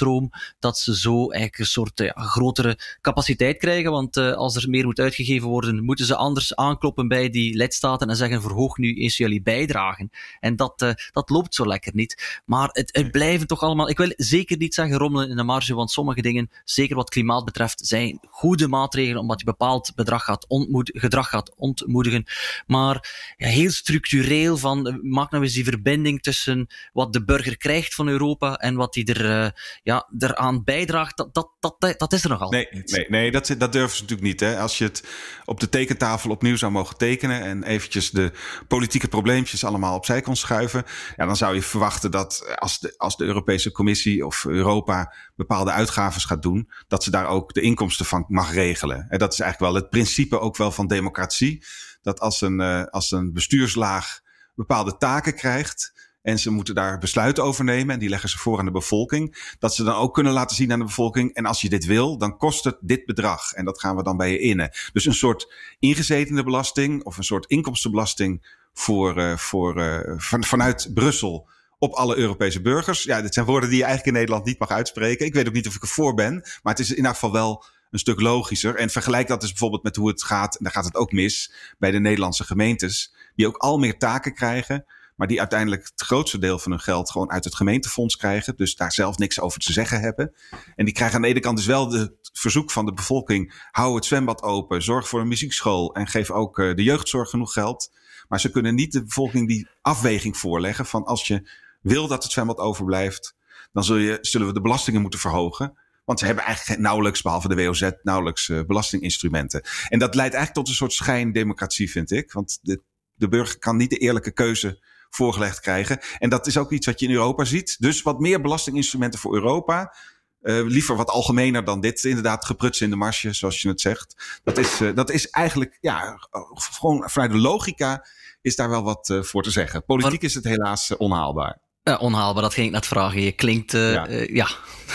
inkomstenstroom, 0.00 0.30
dat 0.58 0.78
ze 0.78 0.96
zo 0.96 1.30
eigenlijk 1.30 1.58
een 1.58 1.66
soort 1.66 1.98
ja, 1.98 2.12
grotere 2.14 2.78
capaciteit 3.00 3.58
krijgen. 3.58 3.90
Want 3.90 4.16
uh, 4.16 4.32
als 4.32 4.56
er 4.56 4.70
meer 4.70 4.84
moet 4.84 4.98
uitgegeven 4.98 5.48
worden, 5.48 5.84
moeten 5.84 6.06
ze 6.06 6.16
anders 6.16 6.56
aankloppen 6.56 7.08
bij 7.08 7.30
die 7.30 7.56
lidstaten 7.56 8.08
en 8.08 8.16
zeggen: 8.16 8.42
verhoog 8.42 8.76
nu 8.76 8.94
eens 8.94 9.16
jullie 9.16 9.42
bijdragen. 9.42 10.10
En 10.40 10.56
dat, 10.56 10.82
uh, 10.82 10.90
dat 11.10 11.30
loopt 11.30 11.54
zo 11.54 11.66
lekker 11.66 11.94
niet. 11.94 12.40
Maar 12.44 12.68
het, 12.72 12.96
het 12.96 13.10
blijven 13.10 13.46
toch 13.46 13.62
allemaal. 13.62 13.88
Ik 13.88 13.98
wil 13.98 14.12
zeker 14.16 14.56
niet 14.56 14.74
zeggen 14.74 14.98
rommelen 14.98 15.30
in 15.30 15.36
de 15.36 15.42
marge, 15.42 15.74
want 15.74 15.90
sommige 15.90 16.22
dingen, 16.22 16.50
zeker 16.64 16.96
wat 16.96 17.10
klimaat 17.10 17.44
betreft, 17.44 17.86
zijn 17.86 18.18
goede 18.30 18.68
maatregelen 18.68 19.20
omdat 19.20 19.38
je 19.38 19.44
bepaald 19.44 19.92
bedrag 19.94 20.24
gaat 20.24 20.46
gedrag 20.84 21.28
gaat 21.28 21.54
ontmoedigen. 21.56 22.24
Maar 22.66 23.34
ja, 23.36 23.48
heel 23.48 23.70
structureel 23.70 24.56
van 24.56 24.98
maak 25.02 25.30
nou 25.30 25.42
eens 25.42 25.52
die 25.54 25.64
verbinding 25.64 26.22
tussen 26.22 26.66
wat 26.92 27.12
de 27.12 27.24
burger 27.24 27.56
krijgt 27.56 27.94
van 27.94 28.08
Europa 28.08 28.56
en 28.56 28.74
wat 28.74 28.94
hij 28.94 29.04
er, 29.04 29.24
uh, 29.24 29.50
ja, 29.82 30.08
eraan 30.18 30.64
bijdraagt. 30.64 31.16
Dat, 31.16 31.34
dat, 31.34 31.50
dat, 31.60 31.94
dat 31.98 32.12
is 32.12 32.24
er 32.24 32.30
nogal. 32.30 32.50
Nee, 32.50 32.68
nee, 32.70 33.06
nee 33.08 33.30
dat, 33.30 33.54
dat 33.58 33.72
durven 33.72 33.96
ze 33.96 34.02
natuurlijk 34.02 34.28
niet. 34.28 34.40
Hè. 34.40 34.58
Als 34.58 34.78
je 34.78 34.84
het 34.84 35.04
op 35.44 35.60
de 35.60 35.68
tekentafel 35.68 36.30
opnieuw 36.30 36.56
zou 36.56 36.72
mogen 36.72 36.96
tekenen 36.96 37.42
en 37.42 37.62
eventjes 37.62 38.10
de 38.10 38.32
politieke 38.68 39.08
probleempjes 39.08 39.64
allemaal 39.64 39.96
opzij 39.96 40.20
kon 40.20 40.36
schuiven, 40.36 40.84
ja, 41.16 41.26
dan 41.26 41.36
zou 41.36 41.54
je 41.54 41.62
verwachten 41.62 42.10
dat 42.10 42.56
als 42.58 42.78
de, 42.78 42.94
als 42.96 43.16
de 43.16 43.24
Europese 43.24 43.72
Commissie 43.72 44.26
of 44.26 44.44
Europa 44.44 45.14
bepaalde 45.34 45.70
uitgaven 45.70 46.20
gaat 46.20 46.42
doen, 46.42 46.70
dat 46.88 47.04
ze 47.04 47.10
daar 47.10 47.26
ook 47.26 47.54
de 47.54 47.60
inkomsten 47.60 48.06
van 48.06 48.24
mag 48.28 48.52
regelen. 48.52 49.06
En 49.08 49.18
dat 49.18 49.32
is 49.32 49.40
eigenlijk 49.40 49.72
wel 49.72 49.82
het 49.82 49.90
principe 49.90 50.38
ook 50.38 50.56
wel 50.56 50.72
van 50.72 50.86
democratie. 50.86 51.64
Dat 52.02 52.20
als 52.20 52.40
een, 52.40 52.60
uh, 52.60 52.84
als 52.84 53.10
een 53.10 53.32
bestuurslaag 53.32 54.20
bepaalde 54.54 54.96
taken 54.96 55.34
krijgt, 55.34 55.92
en 56.22 56.38
ze 56.38 56.50
moeten 56.50 56.74
daar 56.74 56.98
besluiten 56.98 57.44
over 57.44 57.64
nemen 57.64 57.94
en 57.94 58.00
die 58.00 58.08
leggen 58.08 58.28
ze 58.28 58.38
voor 58.38 58.58
aan 58.58 58.64
de 58.64 58.70
bevolking. 58.70 59.54
Dat 59.58 59.74
ze 59.74 59.84
dan 59.84 59.94
ook 59.94 60.14
kunnen 60.14 60.32
laten 60.32 60.56
zien 60.56 60.72
aan 60.72 60.78
de 60.78 60.84
bevolking. 60.84 61.34
En 61.34 61.46
als 61.46 61.60
je 61.60 61.68
dit 61.68 61.84
wil, 61.84 62.18
dan 62.18 62.36
kost 62.36 62.64
het 62.64 62.76
dit 62.80 63.04
bedrag. 63.04 63.52
En 63.52 63.64
dat 63.64 63.80
gaan 63.80 63.96
we 63.96 64.02
dan 64.02 64.16
bij 64.16 64.30
je 64.30 64.38
innen. 64.38 64.70
Dus 64.92 65.04
een 65.04 65.14
soort 65.14 65.54
ingezetene 65.78 66.44
belasting 66.44 67.04
of 67.04 67.16
een 67.16 67.24
soort 67.24 67.46
inkomstenbelasting 67.46 68.56
voor, 68.72 69.18
uh, 69.18 69.36
voor, 69.36 69.78
uh, 69.78 69.98
van, 70.16 70.44
vanuit 70.44 70.90
Brussel 70.94 71.48
op 71.78 71.92
alle 71.92 72.16
Europese 72.16 72.60
burgers. 72.60 73.02
Ja, 73.02 73.22
dit 73.22 73.34
zijn 73.34 73.46
woorden 73.46 73.68
die 73.68 73.78
je 73.78 73.84
eigenlijk 73.84 74.14
in 74.14 74.20
Nederland 74.20 74.46
niet 74.46 74.58
mag 74.58 74.70
uitspreken. 74.70 75.26
Ik 75.26 75.34
weet 75.34 75.46
ook 75.46 75.52
niet 75.52 75.66
of 75.66 75.74
ik 75.74 75.82
ervoor 75.82 76.14
ben, 76.14 76.34
maar 76.34 76.72
het 76.72 76.78
is 76.78 76.90
in 76.90 76.96
ieder 76.96 77.10
geval 77.10 77.32
wel 77.32 77.64
een 77.90 77.98
stuk 77.98 78.20
logischer. 78.20 78.76
En 78.76 78.90
vergelijk 78.90 79.28
dat 79.28 79.40
dus 79.40 79.50
bijvoorbeeld 79.50 79.82
met 79.82 79.96
hoe 79.96 80.08
het 80.08 80.22
gaat, 80.22 80.56
en 80.56 80.64
daar 80.64 80.72
gaat 80.72 80.84
het 80.84 80.94
ook 80.94 81.12
mis, 81.12 81.52
bij 81.78 81.90
de 81.90 82.00
Nederlandse 82.00 82.44
gemeentes, 82.44 83.14
die 83.34 83.46
ook 83.46 83.56
al 83.56 83.78
meer 83.78 83.98
taken 83.98 84.34
krijgen 84.34 84.84
maar 85.14 85.28
die 85.28 85.38
uiteindelijk 85.38 85.82
het 85.82 86.02
grootste 86.02 86.38
deel 86.38 86.58
van 86.58 86.70
hun 86.70 86.80
geld 86.80 87.10
gewoon 87.10 87.30
uit 87.30 87.44
het 87.44 87.54
gemeentefonds 87.54 88.16
krijgen. 88.16 88.56
Dus 88.56 88.76
daar 88.76 88.92
zelf 88.92 89.18
niks 89.18 89.40
over 89.40 89.60
te 89.60 89.72
zeggen 89.72 90.00
hebben. 90.00 90.34
En 90.74 90.84
die 90.84 90.94
krijgen 90.94 91.16
aan 91.16 91.22
de 91.22 91.28
ene 91.28 91.40
kant 91.40 91.56
dus 91.56 91.66
wel 91.66 91.92
het 91.92 92.30
verzoek 92.32 92.70
van 92.70 92.84
de 92.84 92.92
bevolking: 92.92 93.66
hou 93.70 93.94
het 93.94 94.04
zwembad 94.04 94.42
open, 94.42 94.82
zorg 94.82 95.08
voor 95.08 95.20
een 95.20 95.28
muziekschool 95.28 95.94
en 95.94 96.06
geef 96.06 96.30
ook 96.30 96.58
uh, 96.58 96.74
de 96.74 96.82
jeugdzorg 96.82 97.30
genoeg 97.30 97.52
geld. 97.52 97.90
Maar 98.28 98.40
ze 98.40 98.50
kunnen 98.50 98.74
niet 98.74 98.92
de 98.92 99.04
bevolking 99.04 99.48
die 99.48 99.68
afweging 99.80 100.36
voorleggen 100.36 100.86
van 100.86 101.04
als 101.04 101.26
je 101.26 101.50
wil 101.80 102.06
dat 102.06 102.22
het 102.22 102.32
zwembad 102.32 102.58
overblijft, 102.58 103.34
dan 103.72 103.84
zul 103.84 103.96
je, 103.96 104.18
zullen 104.20 104.46
we 104.46 104.52
de 104.52 104.60
belastingen 104.60 105.00
moeten 105.00 105.20
verhogen. 105.20 105.78
Want 106.04 106.18
ze 106.18 106.26
hebben 106.26 106.44
eigenlijk 106.44 106.80
nauwelijks, 106.80 107.22
behalve 107.22 107.48
de 107.48 107.54
WOZ, 107.54 107.90
nauwelijks 108.02 108.48
uh, 108.48 108.60
belastinginstrumenten. 108.66 109.62
En 109.88 109.98
dat 109.98 110.14
leidt 110.14 110.34
eigenlijk 110.34 110.54
tot 110.54 110.68
een 110.68 110.74
soort 110.74 110.92
schijndemocratie, 110.92 111.90
vind 111.90 112.10
ik. 112.10 112.32
Want 112.32 112.58
de, 112.62 112.82
de 113.14 113.28
burger 113.28 113.58
kan 113.58 113.76
niet 113.76 113.90
de 113.90 113.96
eerlijke 113.96 114.32
keuze 114.32 114.82
voorgelegd 115.14 115.60
krijgen. 115.60 116.00
En 116.18 116.30
dat 116.30 116.46
is 116.46 116.56
ook 116.56 116.72
iets 116.72 116.86
wat 116.86 117.00
je 117.00 117.06
in 117.06 117.12
Europa 117.12 117.44
ziet. 117.44 117.76
Dus 117.78 118.02
wat 118.02 118.20
meer 118.20 118.40
belastinginstrumenten 118.40 119.20
voor 119.20 119.34
Europa. 119.34 119.94
Uh, 120.42 120.66
liever 120.66 120.96
wat 120.96 121.10
algemener 121.10 121.64
dan 121.64 121.80
dit. 121.80 122.04
Inderdaad, 122.04 122.44
gepruts 122.44 122.80
in 122.80 122.90
de 122.90 122.96
marge, 122.96 123.32
zoals 123.32 123.62
je 123.62 123.68
het 123.68 123.80
zegt. 123.80 124.40
Dat 124.44 124.58
is, 124.58 124.80
uh, 124.80 124.94
dat 124.94 125.10
is 125.10 125.30
eigenlijk, 125.30 125.78
ja, 125.80 126.18
gewoon 126.54 127.10
vanuit 127.10 127.30
de 127.30 127.38
logica 127.38 128.06
is 128.40 128.56
daar 128.56 128.68
wel 128.68 128.82
wat 128.82 129.08
uh, 129.08 129.22
voor 129.22 129.42
te 129.42 129.50
zeggen. 129.50 129.84
Politiek 129.84 130.22
is 130.22 130.34
het 130.34 130.44
helaas 130.44 130.96
onhaalbaar. 130.96 131.60
Uh, 131.84 132.02
onhaalbaar, 132.02 132.42
dat 132.42 132.54
ging 132.54 132.66
ik 132.66 132.72
net 132.72 132.86
vragen. 132.86 133.20
Je 133.20 133.32
klinkt, 133.32 133.74
uh, 133.74 133.92
ja. 133.92 134.08
Uh, 134.08 134.34
ja. 134.34 134.48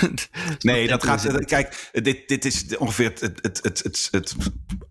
nee, 0.59 0.87
dat 0.87 1.03
gaat. 1.03 1.45
Kijk, 1.45 1.89
dit, 1.91 2.27
dit 2.27 2.45
is 2.45 2.77
ongeveer 2.77 3.05
het, 3.05 3.21
het, 3.21 3.59
het, 3.63 3.83
het, 3.83 4.07
het 4.11 4.35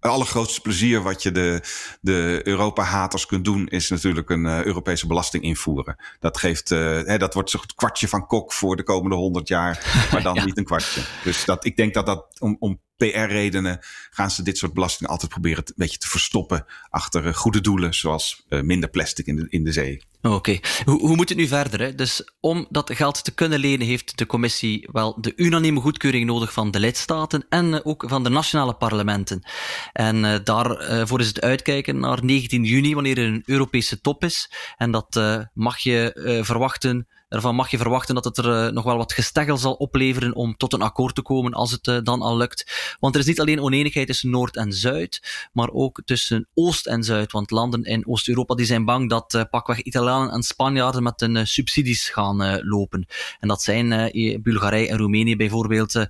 allergrootste 0.00 0.60
plezier 0.60 1.02
wat 1.02 1.22
je 1.22 1.32
de, 1.32 1.60
de 2.00 2.40
Europa-haters 2.44 3.26
kunt 3.26 3.44
doen, 3.44 3.66
is 3.66 3.88
natuurlijk 3.88 4.30
een 4.30 4.46
Europese 4.46 5.06
belasting 5.06 5.42
invoeren. 5.42 5.96
Dat 6.20 6.38
geeft, 6.38 6.68
hè, 6.68 7.18
dat 7.18 7.34
wordt 7.34 7.50
zo'n 7.50 7.60
kwartje 7.74 8.08
van 8.08 8.26
kok 8.26 8.52
voor 8.52 8.76
de 8.76 8.82
komende 8.82 9.16
honderd 9.16 9.48
jaar, 9.48 10.08
maar 10.12 10.22
dan 10.22 10.34
ja. 10.40 10.44
niet 10.44 10.58
een 10.58 10.64
kwartje. 10.64 11.00
Dus 11.24 11.44
dat, 11.44 11.64
ik 11.64 11.76
denk 11.76 11.94
dat 11.94 12.06
dat 12.06 12.26
om, 12.38 12.56
om 12.58 12.80
PR-redenen 12.96 13.78
gaan 14.10 14.30
ze 14.30 14.42
dit 14.42 14.58
soort 14.58 14.74
belastingen 14.74 15.12
altijd 15.12 15.30
proberen 15.30 15.64
een 15.66 15.72
beetje 15.76 15.98
te 15.98 16.08
verstoppen 16.08 16.66
achter 16.90 17.34
goede 17.34 17.60
doelen, 17.60 17.94
zoals 17.94 18.44
uh, 18.48 18.60
minder 18.60 18.90
plastic 18.90 19.26
in 19.26 19.36
de, 19.36 19.46
in 19.48 19.64
de 19.64 19.72
zee. 19.72 20.02
Oké, 20.22 20.58
hoe, 20.84 21.00
hoe 21.00 21.16
moet 21.16 21.28
het 21.28 21.38
nu 21.38 21.46
verder? 21.46 21.80
Hè? 21.80 21.94
Dus 21.94 22.30
om 22.40 22.66
dat 22.70 22.94
geld 22.94 23.24
te 23.24 23.34
kunnen 23.34 23.58
lenen, 23.58 23.86
heeft 23.86 24.18
de 24.18 24.26
commissie 24.26 24.88
wel 24.92 25.20
de 25.20 25.32
unanieme 25.36 25.80
goedkeuring 25.80 26.26
nodig 26.26 26.52
van 26.52 26.70
de 26.70 26.80
lidstaten 26.80 27.46
en 27.48 27.84
ook 27.84 28.04
van 28.08 28.24
de 28.24 28.30
nationale 28.30 28.74
parlementen. 28.74 29.48
En 29.92 30.24
uh, 30.24 30.34
daarvoor 30.44 31.20
is 31.20 31.26
het 31.26 31.40
uitkijken 31.40 31.98
naar 31.98 32.24
19 32.24 32.64
juni, 32.64 32.94
wanneer 32.94 33.18
er 33.18 33.26
een 33.26 33.42
Europese 33.44 34.00
top 34.00 34.24
is. 34.24 34.50
En 34.76 34.90
dat 34.90 35.20
mag 35.52 35.78
je 35.78 36.40
verwachten 36.44 37.06
Daarvan 37.28 37.54
mag 37.54 37.70
je 37.70 37.76
verwachten 37.76 38.14
dat 38.14 38.24
het 38.24 38.38
er 38.38 38.66
uh, 38.66 38.72
nog 38.72 38.84
wel 38.84 38.96
wat 38.96 39.12
gesteggel 39.12 39.56
zal 39.56 39.72
opleveren 39.72 40.34
om 40.34 40.56
tot 40.56 40.72
een 40.72 40.82
akkoord 40.82 41.14
te 41.14 41.22
komen 41.22 41.52
als 41.52 41.70
het 41.70 41.86
uh, 41.86 41.98
dan 42.02 42.22
al 42.22 42.36
lukt. 42.36 42.96
Want 43.00 43.14
er 43.14 43.20
is 43.20 43.26
niet 43.26 43.40
alleen 43.40 43.60
oneenigheid 43.60 44.06
tussen 44.06 44.30
Noord 44.30 44.56
en 44.56 44.72
Zuid, 44.72 45.48
maar 45.52 45.70
ook 45.70 46.02
tussen 46.04 46.48
Oost 46.54 46.86
en 46.86 47.02
Zuid. 47.02 47.32
Want 47.32 47.50
landen 47.50 47.82
in 47.82 48.06
Oost-Europa 48.06 48.54
die 48.54 48.66
zijn 48.66 48.84
bang 48.84 49.10
dat 49.10 49.34
uh, 49.34 49.42
pakweg 49.50 49.82
Italianen 49.82 50.30
en 50.30 50.42
Spanjaarden 50.42 51.02
met 51.02 51.20
hun 51.20 51.46
subsidies 51.46 52.08
gaan 52.08 52.60
lopen. 52.62 53.06
En 53.40 53.48
dat 53.48 53.62
zijn 53.62 54.10
Bulgarije 54.42 54.88
en 54.88 54.98
Roemenië 54.98 55.36
bijvoorbeeld 55.36 56.06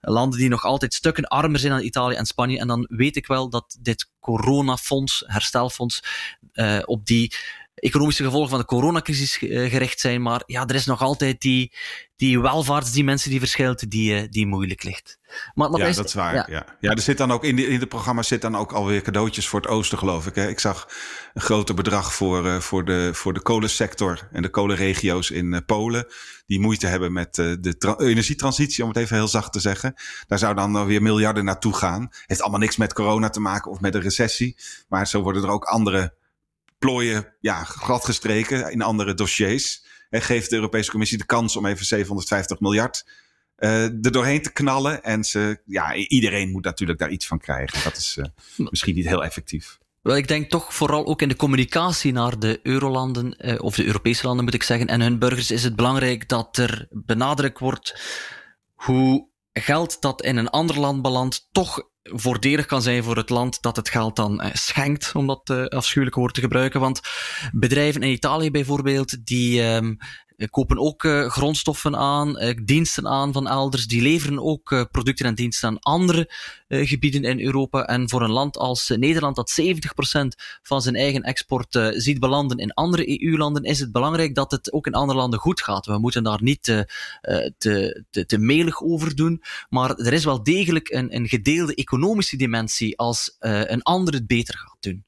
landen 0.00 0.38
die 0.38 0.48
nog 0.48 0.64
altijd 0.64 0.94
stukken 0.94 1.24
armer 1.24 1.60
zijn 1.60 1.72
dan 1.72 1.82
Italië 1.82 2.14
en 2.14 2.26
Spanje. 2.26 2.58
En 2.58 2.66
dan 2.66 2.86
weet 2.90 3.16
ik 3.16 3.26
wel 3.26 3.50
dat 3.50 3.76
dit 3.80 4.10
coronafonds, 4.20 5.24
herstelfonds, 5.26 6.02
op 6.84 7.06
die 7.06 7.34
economische 7.80 8.24
gevolgen 8.24 8.50
van 8.50 8.58
de 8.58 8.64
coronacrisis 8.64 9.36
gericht 9.36 10.00
zijn. 10.00 10.22
Maar 10.22 10.42
ja, 10.46 10.66
er 10.66 10.74
is 10.74 10.86
nog 10.86 11.00
altijd 11.00 11.40
die, 11.40 11.72
die 12.16 12.40
welvaartsdimensie 12.40 13.30
die 13.30 13.38
verschilt, 13.38 13.90
die, 13.90 14.28
die 14.28 14.46
moeilijk 14.46 14.82
ligt. 14.82 15.18
Maar, 15.54 15.70
maar 15.70 15.80
ja, 15.80 15.86
is, 15.86 15.96
dat 15.96 16.06
is 16.06 16.14
waar. 16.14 16.34
Ja. 16.34 16.46
ja. 16.48 16.66
Ja. 16.80 16.90
er 16.90 17.00
zit 17.00 17.18
dan 17.18 17.30
ook 17.30 17.44
in, 17.44 17.56
de, 17.56 17.66
in 17.66 17.80
het 17.80 17.88
programma 17.88 18.22
zit 18.22 18.42
dan 18.42 18.56
ook 18.56 18.72
alweer 18.72 19.02
cadeautjes 19.02 19.48
voor 19.48 19.60
het 19.60 19.70
oosten, 19.70 19.98
geloof 19.98 20.26
ik. 20.26 20.34
Hè? 20.34 20.48
Ik 20.48 20.60
zag 20.60 20.88
een 21.34 21.42
groter 21.42 21.74
bedrag 21.74 22.14
voor, 22.14 22.46
uh, 22.46 22.56
voor, 22.56 22.84
de, 22.84 23.10
voor 23.12 23.32
de 23.32 23.42
kolensector 23.42 24.28
en 24.32 24.42
de 24.42 24.48
kolenregio's 24.48 25.30
in 25.30 25.52
uh, 25.52 25.58
Polen. 25.66 26.06
Die 26.46 26.60
moeite 26.60 26.86
hebben 26.86 27.12
met 27.12 27.38
uh, 27.38 27.56
de 27.60 27.94
energietransitie, 27.98 28.82
om 28.82 28.88
het 28.88 28.98
even 28.98 29.16
heel 29.16 29.28
zacht 29.28 29.52
te 29.52 29.60
zeggen. 29.60 29.94
Daar 30.26 30.38
zou 30.38 30.54
dan 30.54 30.86
weer 30.86 31.02
miljarden 31.02 31.44
naartoe 31.44 31.74
gaan. 31.74 32.08
Heeft 32.26 32.40
allemaal 32.40 32.60
niks 32.60 32.76
met 32.76 32.92
corona 32.92 33.30
te 33.30 33.40
maken 33.40 33.70
of 33.70 33.80
met 33.80 33.94
een 33.94 34.00
recessie. 34.00 34.56
Maar 34.88 35.06
zo 35.06 35.22
worden 35.22 35.42
er 35.42 35.50
ook 35.50 35.64
andere 35.64 36.18
plooien 36.80 37.34
ja, 37.40 37.64
gladgestreken 37.64 38.72
in 38.72 38.82
andere 38.82 39.14
dossiers. 39.14 39.84
En 40.10 40.22
geeft 40.22 40.50
de 40.50 40.56
Europese 40.56 40.90
Commissie 40.90 41.18
de 41.18 41.26
kans 41.26 41.56
om 41.56 41.66
even 41.66 41.86
750 41.86 42.60
miljard 42.60 43.04
uh, 43.60 43.82
er 43.82 44.12
doorheen 44.12 44.42
te 44.42 44.52
knallen. 44.52 45.02
En 45.02 45.24
ze, 45.24 45.60
ja, 45.66 45.94
iedereen 45.94 46.50
moet 46.50 46.64
natuurlijk 46.64 46.98
daar 46.98 47.10
iets 47.10 47.26
van 47.26 47.38
krijgen. 47.38 47.82
Dat 47.84 47.96
is 47.96 48.16
uh, 48.18 48.24
misschien 48.70 48.94
niet 48.94 49.06
heel 49.06 49.24
effectief. 49.24 49.78
Wel, 50.02 50.16
ik 50.16 50.28
denk 50.28 50.50
toch 50.50 50.74
vooral 50.74 51.06
ook 51.06 51.22
in 51.22 51.28
de 51.28 51.36
communicatie 51.36 52.12
naar 52.12 52.38
de 52.38 52.60
eurolanden, 52.62 53.36
eh, 53.36 53.62
of 53.62 53.74
de 53.74 53.84
Europese 53.84 54.26
landen 54.26 54.44
moet 54.44 54.54
ik 54.54 54.62
zeggen, 54.62 54.86
en 54.86 55.00
hun 55.00 55.18
burgers 55.18 55.50
is 55.50 55.64
het 55.64 55.76
belangrijk 55.76 56.28
dat 56.28 56.56
er 56.56 56.86
benadrukt 56.90 57.58
wordt 57.58 58.00
hoe 58.74 59.28
geld 59.52 60.00
dat 60.00 60.22
in 60.22 60.36
een 60.36 60.50
ander 60.50 60.78
land 60.78 61.02
belandt 61.02 61.48
toch 61.52 61.89
voordelig 62.12 62.66
kan 62.66 62.82
zijn 62.82 63.02
voor 63.02 63.16
het 63.16 63.30
land 63.30 63.62
dat 63.62 63.76
het 63.76 63.88
geld 63.88 64.16
dan 64.16 64.40
eh, 64.40 64.50
schenkt, 64.52 65.12
om 65.14 65.26
dat 65.26 65.50
uh, 65.50 65.64
afschuwelijke 65.64 66.20
woord 66.20 66.34
te 66.34 66.40
gebruiken. 66.40 66.80
Want 66.80 67.00
bedrijven 67.52 68.02
in 68.02 68.12
Italië 68.12 68.50
bijvoorbeeld, 68.50 69.26
die 69.26 69.62
um, 69.62 69.96
kopen 70.48 70.78
ook 70.78 71.04
uh, 71.04 71.28
grondstoffen 71.28 71.96
aan, 71.96 72.42
uh, 72.42 72.56
diensten 72.64 73.08
aan 73.08 73.32
van 73.32 73.48
elders. 73.48 73.86
Die 73.86 74.02
leveren 74.02 74.42
ook 74.42 74.88
producten 74.90 75.26
en 75.26 75.34
diensten 75.34 75.68
aan 75.68 75.78
andere 75.78 76.30
gebieden 76.68 77.24
in 77.24 77.40
Europa. 77.40 77.86
En 77.86 78.08
voor 78.08 78.22
een 78.22 78.30
land 78.30 78.56
als 78.56 78.88
Nederland, 78.88 79.36
dat 79.36 79.60
70% 79.60 79.64
van 80.62 80.82
zijn 80.82 80.94
eigen 80.94 81.22
export 81.22 81.92
ziet 81.92 82.20
belanden 82.20 82.58
in 82.58 82.74
andere 82.74 83.22
EU-landen, 83.22 83.62
is 83.62 83.80
het 83.80 83.92
belangrijk 83.92 84.34
dat 84.34 84.50
het 84.50 84.72
ook 84.72 84.86
in 84.86 84.94
andere 84.94 85.18
landen 85.18 85.38
goed 85.38 85.62
gaat. 85.62 85.86
We 85.86 85.98
moeten 85.98 86.22
daar 86.22 86.42
niet 86.42 86.62
te, 86.62 86.88
te, 87.58 88.04
te, 88.10 88.26
te 88.26 88.38
melig 88.38 88.82
over 88.82 89.16
doen. 89.16 89.42
Maar 89.68 89.90
er 89.90 90.12
is 90.12 90.24
wel 90.24 90.42
degelijk 90.42 90.88
een, 90.88 91.14
een 91.14 91.28
gedeelde 91.28 91.74
economische 91.74 92.36
dimensie 92.36 92.98
als 92.98 93.36
een 93.38 93.82
ander 93.82 94.14
het 94.14 94.26
beter 94.26 94.58
gaat 94.58 94.76
doen. 94.80 95.04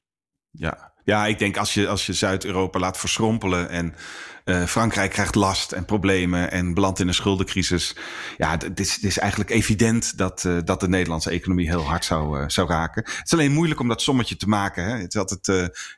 Ja, 0.51 0.93
ja, 1.03 1.25
ik 1.25 1.39
denk 1.39 1.57
als 1.57 1.73
je, 1.73 1.87
als 1.87 2.05
je 2.05 2.13
Zuid-Europa 2.13 2.79
laat 2.79 2.97
verschrompelen 2.97 3.69
en 3.69 3.95
uh, 4.45 4.65
Frankrijk 4.65 5.11
krijgt 5.11 5.35
last 5.35 5.71
en 5.71 5.85
problemen 5.85 6.51
en 6.51 6.73
belandt 6.73 6.99
in 6.99 7.07
een 7.07 7.13
schuldencrisis. 7.13 7.95
Ja, 8.37 8.51
het 8.51 8.79
is, 8.79 8.95
het 8.95 9.03
is 9.03 9.19
eigenlijk 9.19 9.49
evident 9.49 10.17
dat, 10.17 10.43
uh, 10.43 10.57
dat 10.65 10.79
de 10.79 10.87
Nederlandse 10.87 11.29
economie 11.29 11.67
heel 11.67 11.83
hard 11.83 12.05
zou, 12.05 12.39
uh, 12.39 12.43
zou 12.47 12.67
raken. 12.67 13.03
Het 13.03 13.21
is 13.25 13.33
alleen 13.33 13.51
moeilijk 13.51 13.79
om 13.79 13.87
dat 13.87 14.01
sommetje 14.01 14.35
te 14.35 14.47
maken. 14.47 14.83
Hè? 14.83 14.97
Het 14.97 15.13
is 15.13 15.19
altijd, 15.19 15.45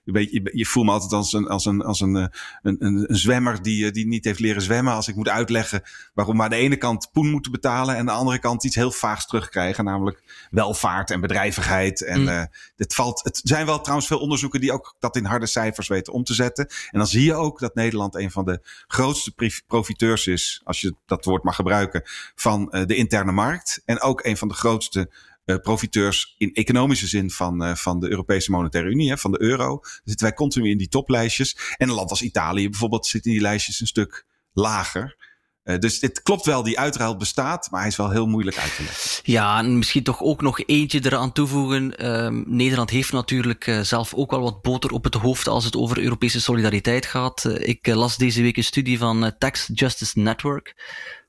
je, 0.03 0.27
je, 0.31 0.49
je 0.53 0.65
voelt 0.65 0.85
me 0.85 0.91
altijd 0.91 1.11
als 1.11 1.33
een, 1.33 1.47
als 1.47 1.65
een, 1.65 1.81
als 1.81 2.01
een, 2.01 2.15
een, 2.15 2.29
een, 2.61 2.79
een 2.79 3.15
zwemmer 3.15 3.61
die, 3.61 3.91
die 3.91 4.07
niet 4.07 4.25
heeft 4.25 4.39
leren 4.39 4.61
zwemmen. 4.61 4.93
Als 4.93 5.07
ik 5.07 5.15
moet 5.15 5.29
uitleggen 5.29 5.81
waarom 6.13 6.37
we 6.37 6.43
aan 6.43 6.49
de 6.49 6.55
ene 6.55 6.77
kant 6.77 7.09
poen 7.11 7.29
moeten 7.29 7.51
betalen 7.51 7.93
en 7.93 7.99
aan 7.99 8.05
de 8.05 8.11
andere 8.11 8.39
kant 8.39 8.63
iets 8.63 8.75
heel 8.75 8.91
vaags 8.91 9.25
terugkrijgen. 9.25 9.83
Namelijk 9.85 10.47
welvaart 10.51 11.11
en 11.11 11.21
bedrijvigheid. 11.21 12.03
En 12.03 12.21
mm. 12.21 12.47
het, 12.75 12.93
valt, 12.93 13.23
het 13.23 13.41
zijn 13.43 13.65
wel 13.65 13.81
trouwens 13.81 14.07
veel 14.07 14.19
onderzoeken 14.19 14.61
die 14.61 14.71
ook 14.71 14.95
dat 14.99 15.15
in 15.15 15.25
harde 15.25 15.45
cijfers 15.45 15.87
weten 15.87 16.13
om 16.13 16.23
te 16.23 16.33
zetten. 16.33 16.67
En 16.67 16.99
dan 16.99 17.07
zie 17.07 17.23
je 17.23 17.33
ook 17.33 17.59
dat 17.59 17.75
Nederland 17.75 18.15
een 18.15 18.31
van 18.35 18.45
de 18.45 18.59
grootste 18.87 19.61
profiteurs 19.67 20.27
is, 20.27 20.61
als 20.63 20.81
je 20.81 20.95
dat 21.05 21.25
woord 21.25 21.43
mag 21.43 21.55
gebruiken, 21.55 22.01
van 22.35 22.71
uh, 22.71 22.85
de 22.85 22.95
interne 22.95 23.31
markt. 23.31 23.81
En 23.85 24.01
ook 24.01 24.23
een 24.23 24.37
van 24.37 24.47
de 24.47 24.53
grootste 24.53 25.11
uh, 25.45 25.57
profiteurs 25.57 26.35
in 26.37 26.53
economische 26.53 27.07
zin 27.07 27.31
van, 27.31 27.63
uh, 27.63 27.75
van 27.75 27.99
de 27.99 28.09
Europese 28.09 28.51
Monetaire 28.51 28.89
Unie, 28.89 29.09
hè, 29.09 29.17
van 29.17 29.31
de 29.31 29.41
euro. 29.41 29.79
Zitten 30.03 30.25
wij 30.25 30.35
continu 30.35 30.69
in 30.69 30.77
die 30.77 30.87
toplijstjes. 30.87 31.75
En 31.77 31.89
een 31.89 31.95
land 31.95 32.09
als 32.09 32.21
Italië 32.21 32.69
bijvoorbeeld 32.69 33.05
zit 33.05 33.25
in 33.25 33.31
die 33.31 33.41
lijstjes 33.41 33.79
een 33.79 33.87
stuk 33.87 34.25
lager. 34.53 35.24
Uh, 35.65 35.79
dus 35.79 35.99
dit 35.99 36.21
klopt 36.21 36.45
wel, 36.45 36.63
die 36.63 36.79
uitruil 36.79 37.17
bestaat, 37.17 37.67
maar 37.71 37.79
hij 37.79 37.89
is 37.89 37.95
wel 37.95 38.09
heel 38.09 38.27
moeilijk 38.27 38.57
uit 38.57 38.75
te 38.75 38.83
leggen. 38.83 39.21
Ja, 39.23 39.57
en 39.59 39.77
misschien 39.77 40.03
toch 40.03 40.21
ook 40.21 40.41
nog 40.41 40.59
eentje 40.65 40.99
eraan 41.03 41.31
toevoegen. 41.31 41.93
Uh, 42.05 42.43
Nederland 42.45 42.89
heeft 42.89 43.11
natuurlijk 43.11 43.67
uh, 43.67 43.79
zelf 43.79 44.13
ook 44.13 44.31
wel 44.31 44.41
wat 44.41 44.61
boter 44.61 44.91
op 44.91 45.03
het 45.03 45.13
hoofd 45.13 45.47
als 45.47 45.65
het 45.65 45.75
over 45.75 45.99
Europese 45.99 46.41
solidariteit 46.41 47.05
gaat. 47.05 47.45
ik 47.59 47.87
las 47.87 48.17
deze 48.17 48.41
week 48.41 48.57
een 48.57 48.63
studie 48.63 48.97
van 48.97 49.33
Tax 49.37 49.69
Justice 49.73 50.19
Network. 50.19 50.75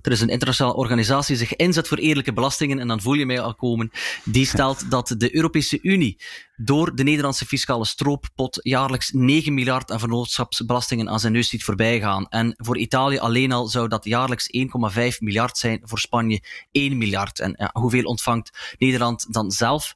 Er 0.07 0.13
is 0.13 0.21
een 0.21 0.29
internationale 0.29 0.77
organisatie 0.77 1.37
die 1.37 1.47
zich 1.47 1.57
inzet 1.57 1.89
voor 1.89 1.99
eerlijke 1.99 2.33
belastingen 2.33 2.79
en 2.79 2.89
dan 2.89 3.01
voel 3.01 3.15
je 3.15 3.27
mij 3.27 3.41
al 3.41 3.55
komen. 3.55 3.91
Die 4.25 4.47
stelt 4.47 4.91
dat 4.91 5.15
de 5.19 5.35
Europese 5.35 5.79
Unie 5.83 6.19
door 6.57 6.95
de 6.95 7.03
Nederlandse 7.03 7.47
fiscale 7.47 7.85
strooppot 7.85 8.61
jaarlijks 8.63 9.11
9 9.13 9.55
miljard 9.55 9.91
aan 9.91 10.01
vennootschapsbelastingen 10.01 11.09
aan 11.09 11.21
zijn 11.21 11.33
neus 11.33 11.49
ziet 11.49 11.65
voorbijgaan. 11.65 12.29
En 12.29 12.55
voor 12.57 12.79
Italië 12.79 13.19
alleen 13.19 13.53
al 13.53 13.67
zou 13.67 13.89
dat 13.89 14.05
jaarlijks 14.05 14.49
1,5 14.57 15.19
miljard 15.19 15.59
zijn, 15.59 15.81
voor 15.83 15.99
Spanje 15.99 16.43
1 16.73 16.99
miljard. 16.99 17.41
En 17.41 17.55
ja, 17.59 17.71
hoeveel 17.73 18.05
ontvangt 18.05 18.77
Nederland 18.79 19.33
dan 19.33 19.51
zelf? 19.51 19.95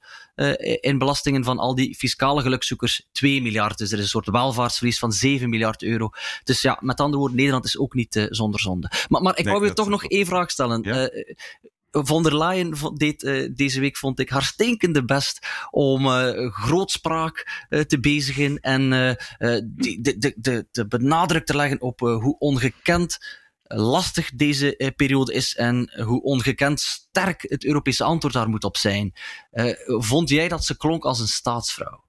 In 0.81 0.99
belastingen 0.99 1.45
van 1.45 1.59
al 1.59 1.75
die 1.75 1.95
fiscale 1.95 2.43
gelukzoekers 2.43 3.09
2 3.13 3.43
miljard. 3.43 3.79
Dus 3.79 3.93
er 3.93 3.99
is 3.99 4.05
een 4.05 4.11
soort 4.11 4.31
welvaartsverlies 4.31 4.99
van 4.99 5.13
7 5.13 5.49
miljard 5.49 5.83
euro. 5.83 6.11
Dus 6.45 6.61
ja, 6.61 6.79
met 6.81 7.01
andere 7.01 7.19
woorden, 7.19 7.37
Nederland 7.37 7.65
is 7.65 7.79
ook 7.79 7.95
niet 7.95 8.27
zonder 8.31 8.61
zonde. 8.61 8.91
Maar, 9.09 9.23
maar 9.23 9.39
ik 9.39 9.45
Nee, 9.45 9.55
wou 9.55 9.67
je 9.67 9.73
toch 9.73 9.89
nog 9.89 10.05
één 10.05 10.27
vraag 10.27 10.51
stellen. 10.51 10.83
Ja. 10.83 11.09
Eh, 11.09 11.35
von 11.91 12.23
der 12.23 12.39
Leyen 12.39 12.75
deed 12.95 13.23
uh, 13.23 13.49
deze 13.55 13.81
week, 13.81 13.97
vond 13.97 14.19
ik, 14.19 14.29
haar 14.31 14.43
stinkende 14.43 15.05
best 15.05 15.47
om 15.71 16.07
uh, 16.07 16.53
grootspraak 16.53 17.67
uh, 17.69 17.81
te 17.81 18.01
bezigen 18.01 18.59
en 18.61 18.91
de, 18.91 20.17
de, 20.19 20.35
de, 20.37 20.67
de 20.71 20.87
benadruk 20.87 21.47
te 21.47 21.57
leggen 21.57 21.81
op 21.81 22.01
hoe 22.01 22.39
ongekend 22.39 23.19
lastig 23.75 24.31
deze 24.35 24.93
periode 24.97 25.33
is 25.33 25.57
en 25.57 26.03
hoe 26.05 26.23
ongekend 26.23 26.81
sterk 26.81 27.43
het 27.49 27.65
Europese 27.65 28.05
antwoord 28.05 28.35
daar 28.35 28.49
moet 28.49 28.65
op 28.65 28.77
zijn. 28.77 29.13
vond 29.85 30.29
jij 30.29 30.49
dat 30.49 30.65
ze 30.65 30.77
klonk 30.77 31.05
als 31.05 31.21
een 31.21 31.29
staatsvrouw? 31.29 32.09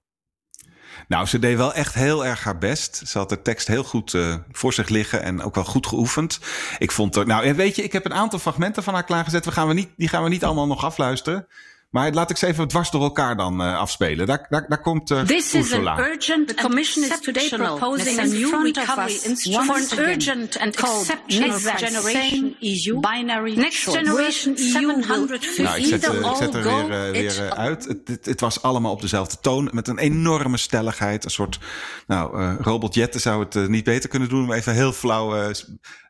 Nou, 1.08 1.26
ze 1.26 1.38
deed 1.38 1.56
wel 1.56 1.74
echt 1.74 1.94
heel 1.94 2.26
erg 2.26 2.44
haar 2.44 2.58
best. 2.58 3.02
Ze 3.06 3.18
had 3.18 3.28
de 3.28 3.42
tekst 3.42 3.66
heel 3.66 3.84
goed 3.84 4.12
uh, 4.12 4.36
voor 4.50 4.72
zich 4.72 4.88
liggen 4.88 5.22
en 5.22 5.42
ook 5.42 5.54
wel 5.54 5.64
goed 5.64 5.86
geoefend. 5.86 6.40
Ik 6.78 6.90
vond 6.90 7.16
er, 7.16 7.26
nou, 7.26 7.54
weet 7.54 7.76
je, 7.76 7.82
ik 7.82 7.92
heb 7.92 8.04
een 8.04 8.14
aantal 8.14 8.38
fragmenten 8.38 8.82
van 8.82 8.94
haar 8.94 9.04
klaargezet. 9.04 9.44
We 9.44 9.52
gaan 9.52 9.68
we 9.68 9.74
niet, 9.74 9.90
die 9.96 10.08
gaan 10.08 10.22
we 10.22 10.28
niet 10.28 10.44
allemaal 10.44 10.66
nog 10.66 10.84
afluisteren. 10.84 11.46
Maar 11.92 12.12
laat 12.12 12.30
ik 12.30 12.36
ze 12.36 12.46
even 12.46 12.68
dwars 12.68 12.90
door 12.90 13.02
elkaar 13.02 13.36
dan 13.36 13.60
uh, 13.60 13.78
afspelen. 13.78 14.26
Daar, 14.26 14.46
daar, 14.48 14.64
daar 14.68 14.80
komt 14.80 15.10
uh, 15.10 15.20
This 15.20 15.54
Ursula. 15.54 15.92
is 15.92 15.98
an 15.98 16.10
urgent 16.10 16.48
the 16.48 16.54
Commission 16.54 17.04
is 17.04 17.20
today 17.20 17.48
proposing 17.48 18.18
a 18.18 18.24
new 18.24 18.64
recovery 18.64 19.18
instrument 19.24 19.88
for 19.88 19.98
an 19.98 20.10
urgent 20.10 20.58
and 20.58 20.76
exceptional 20.76 21.58
generation 21.76 22.56
EU 22.60 23.00
binary 23.00 23.56
next 23.56 23.90
generation 23.90 24.54
EU 24.56 24.62
750 24.62 25.58
nou, 25.64 25.78
ik 25.78 25.84
zet, 25.84 26.14
uh, 26.14 26.30
ik 26.30 26.36
zet 26.36 26.54
er 26.54 26.62
weer, 26.62 27.06
uh, 27.06 27.10
weer 27.10 27.54
uit. 27.54 27.84
Het, 27.84 28.08
het, 28.08 28.24
het, 28.24 28.40
was 28.40 28.62
allemaal 28.62 28.92
op 28.92 29.00
dezelfde 29.00 29.36
toon. 29.40 29.70
Met 29.72 29.88
een 29.88 29.98
enorme 29.98 30.56
stelligheid. 30.56 31.24
Een 31.24 31.30
soort 31.30 31.58
nou, 32.06 32.40
uh, 32.40 32.54
Robert 32.60 32.94
Jetten 32.94 33.20
zou 33.20 33.44
het 33.44 33.54
uh, 33.54 33.66
niet 33.66 33.84
beter 33.84 34.08
kunnen 34.08 34.28
doen. 34.28 34.44
Om 34.44 34.52
even 34.52 34.74
heel 34.74 34.92
flauw, 34.92 35.36
uh, 35.36 35.54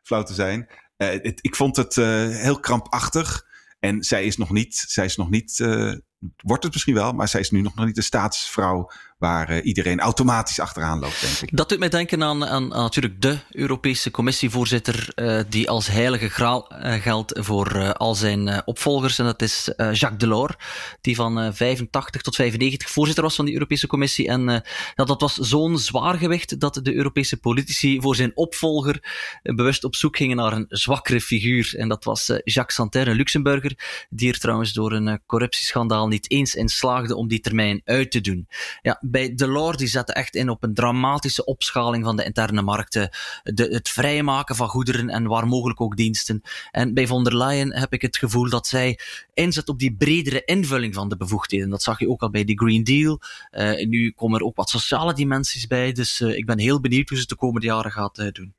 flauw 0.03 0.23
te 0.23 0.33
zijn. 0.33 0.67
Uh, 0.97 1.07
het, 1.09 1.39
ik 1.41 1.55
vond 1.55 1.75
het 1.75 1.95
uh, 1.95 2.05
heel 2.27 2.59
krampachtig. 2.59 3.51
En 3.83 4.03
zij 4.03 4.23
is 4.23 4.37
nog 4.37 4.51
niet, 4.51 4.75
zij 4.87 5.05
is 5.05 5.15
nog 5.15 5.29
niet, 5.29 5.59
uh, 5.59 5.93
wordt 6.37 6.63
het 6.63 6.73
misschien 6.73 6.93
wel, 6.93 7.11
maar 7.11 7.27
zij 7.27 7.39
is 7.39 7.51
nu 7.51 7.61
nog 7.61 7.75
niet 7.75 7.95
de 7.95 8.01
staatsvrouw 8.01 8.91
waar 9.17 9.51
uh, 9.51 9.65
iedereen 9.65 9.99
automatisch 9.99 10.59
achteraan 10.59 10.99
loopt, 10.99 11.21
denk 11.21 11.51
ik. 11.51 11.57
Dat 11.57 11.69
doet 11.69 11.79
mij 11.79 11.89
denken 11.89 12.23
aan, 12.23 12.67
natuurlijk 12.67 13.21
de 13.21 13.37
Europese 13.51 14.11
commissievoorzitter 14.11 15.11
uh, 15.15 15.39
die 15.49 15.69
als 15.69 15.87
heilige 15.87 16.29
graal 16.29 16.71
uh, 16.73 16.93
geldt 16.93 17.39
voor 17.39 17.93
al 17.93 18.15
zijn 18.15 18.67
opvolgers. 18.67 19.19
En 19.19 19.25
dat 19.25 19.41
is 19.41 19.71
Jacques 19.77 20.17
Delors, 20.17 20.55
die 21.01 21.15
van 21.15 21.45
uh, 21.45 21.49
85 21.51 22.21
tot 22.21 22.35
95 22.35 22.89
voorzitter 22.89 23.23
was 23.23 23.35
van 23.35 23.45
die 23.45 23.53
Europese 23.53 23.87
commissie. 23.87 24.27
En 24.27 24.63
dat 24.95 25.21
was 25.21 25.33
zo'n 25.33 25.77
zwaar 25.77 26.17
gewicht 26.17 26.59
dat 26.59 26.79
de 26.83 26.93
Europese 26.93 27.37
politici 27.37 28.01
voor 28.01 28.15
zijn 28.15 28.31
opvolger 28.37 29.03
bewust 29.41 29.83
op 29.83 29.95
zoek 29.95 30.17
gingen 30.17 30.37
naar 30.37 30.53
een 30.53 30.65
zwakkere 30.69 31.21
figuur. 31.21 31.73
En 31.77 31.87
dat 31.87 32.03
was 32.03 32.25
Jacques 32.43 32.75
Santer, 32.75 33.07
een 33.07 33.15
Luxemburger, 33.15 34.05
die 34.09 34.31
er 34.31 34.39
trouwens 34.39 34.73
door 34.73 34.91
een 34.91 35.21
corruptieschandaal 35.25 36.07
niet 36.07 36.31
eens 36.31 36.55
in 36.55 36.69
slaagde 36.69 37.15
om 37.15 37.27
die 37.27 37.39
termijn 37.39 37.81
uit 37.85 38.11
te 38.11 38.21
doen. 38.21 38.47
Ja, 38.81 38.99
bij 39.13 39.35
Delors 39.35 39.77
die 39.77 39.87
zette 39.87 40.13
echt 40.13 40.35
in 40.35 40.49
op 40.49 40.63
een 40.63 40.73
dramatische 40.73 41.45
opschaling 41.45 42.03
van 42.03 42.15
de 42.15 42.23
interne 42.23 42.61
markten, 42.61 43.09
de, 43.43 43.63
het 43.63 43.89
vrijmaken 43.89 44.55
van 44.55 44.67
goederen 44.67 45.09
en 45.09 45.27
waar 45.27 45.47
mogelijk 45.47 45.81
ook 45.81 45.95
diensten. 45.95 46.41
En 46.71 46.93
bij 46.93 47.07
von 47.07 47.23
der 47.23 47.37
Leyen 47.37 47.75
heb 47.75 47.93
ik 47.93 48.01
het 48.01 48.17
gevoel 48.17 48.49
dat 48.49 48.67
zij 48.67 48.99
inzet 49.33 49.69
op 49.69 49.79
die 49.79 49.95
bredere 49.95 50.41
invulling 50.45 50.93
van 50.93 51.09
de 51.09 51.17
bevoegdheden. 51.17 51.69
Dat 51.69 51.83
zag 51.83 51.99
je 51.99 52.09
ook 52.09 52.21
al 52.21 52.29
bij 52.29 52.43
de 52.43 52.55
Green 52.55 52.83
Deal. 52.83 53.19
Uh, 53.51 53.87
nu 53.87 54.11
komen 54.11 54.39
er 54.39 54.45
ook 54.45 54.55
wat 54.55 54.69
sociale 54.69 55.13
dimensies 55.13 55.67
bij, 55.67 55.91
dus 55.91 56.21
uh, 56.21 56.37
ik 56.37 56.45
ben 56.45 56.59
heel 56.59 56.79
benieuwd 56.79 57.09
hoe 57.09 57.17
ze 57.17 57.23
het 57.23 57.31
de 57.31 57.45
komende 57.45 57.67
jaren 57.67 57.91
gaat 57.91 58.19
uh, 58.19 58.31
doen. 58.31 58.53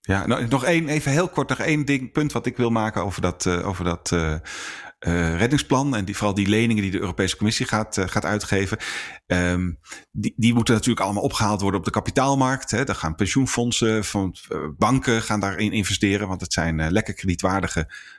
Ja, 0.00 0.26
nou, 0.26 0.48
nog 0.48 0.64
één, 0.64 0.88
even 0.88 1.12
heel 1.12 1.28
kort, 1.28 1.48
nog 1.48 1.58
één 1.58 1.84
ding, 1.84 2.12
punt 2.12 2.32
wat 2.32 2.46
ik 2.46 2.56
wil 2.56 2.70
maken 2.70 3.04
over 3.04 3.22
dat, 3.22 3.46
over 3.46 3.84
dat 3.84 4.12
uh, 5.06 5.36
reddingsplan. 5.36 5.96
En 5.96 6.14
vooral 6.14 6.34
die 6.34 6.48
leningen 6.48 6.82
die 6.82 6.90
de 6.90 7.00
Europese 7.00 7.36
Commissie 7.36 7.66
gaat, 7.66 7.96
uh, 7.96 8.08
gaat 8.08 8.24
uitgeven. 8.24 8.78
Um, 9.26 9.78
die, 10.12 10.34
die 10.36 10.54
moeten 10.54 10.74
natuurlijk 10.74 11.04
allemaal 11.04 11.22
opgehaald 11.22 11.60
worden 11.60 11.80
op 11.80 11.86
de 11.86 11.92
kapitaalmarkt. 11.92 12.70
Hè. 12.70 12.84
Daar 12.84 12.94
gaan 12.94 13.14
pensioenfondsen, 13.14 14.04
van, 14.04 14.36
uh, 14.52 14.58
banken 14.76 15.22
gaan 15.22 15.40
daarin 15.40 15.72
investeren. 15.72 16.28
Want 16.28 16.40
het 16.40 16.52
zijn 16.52 16.90
lekker 16.90 17.14
kredietwaardige 17.14 18.16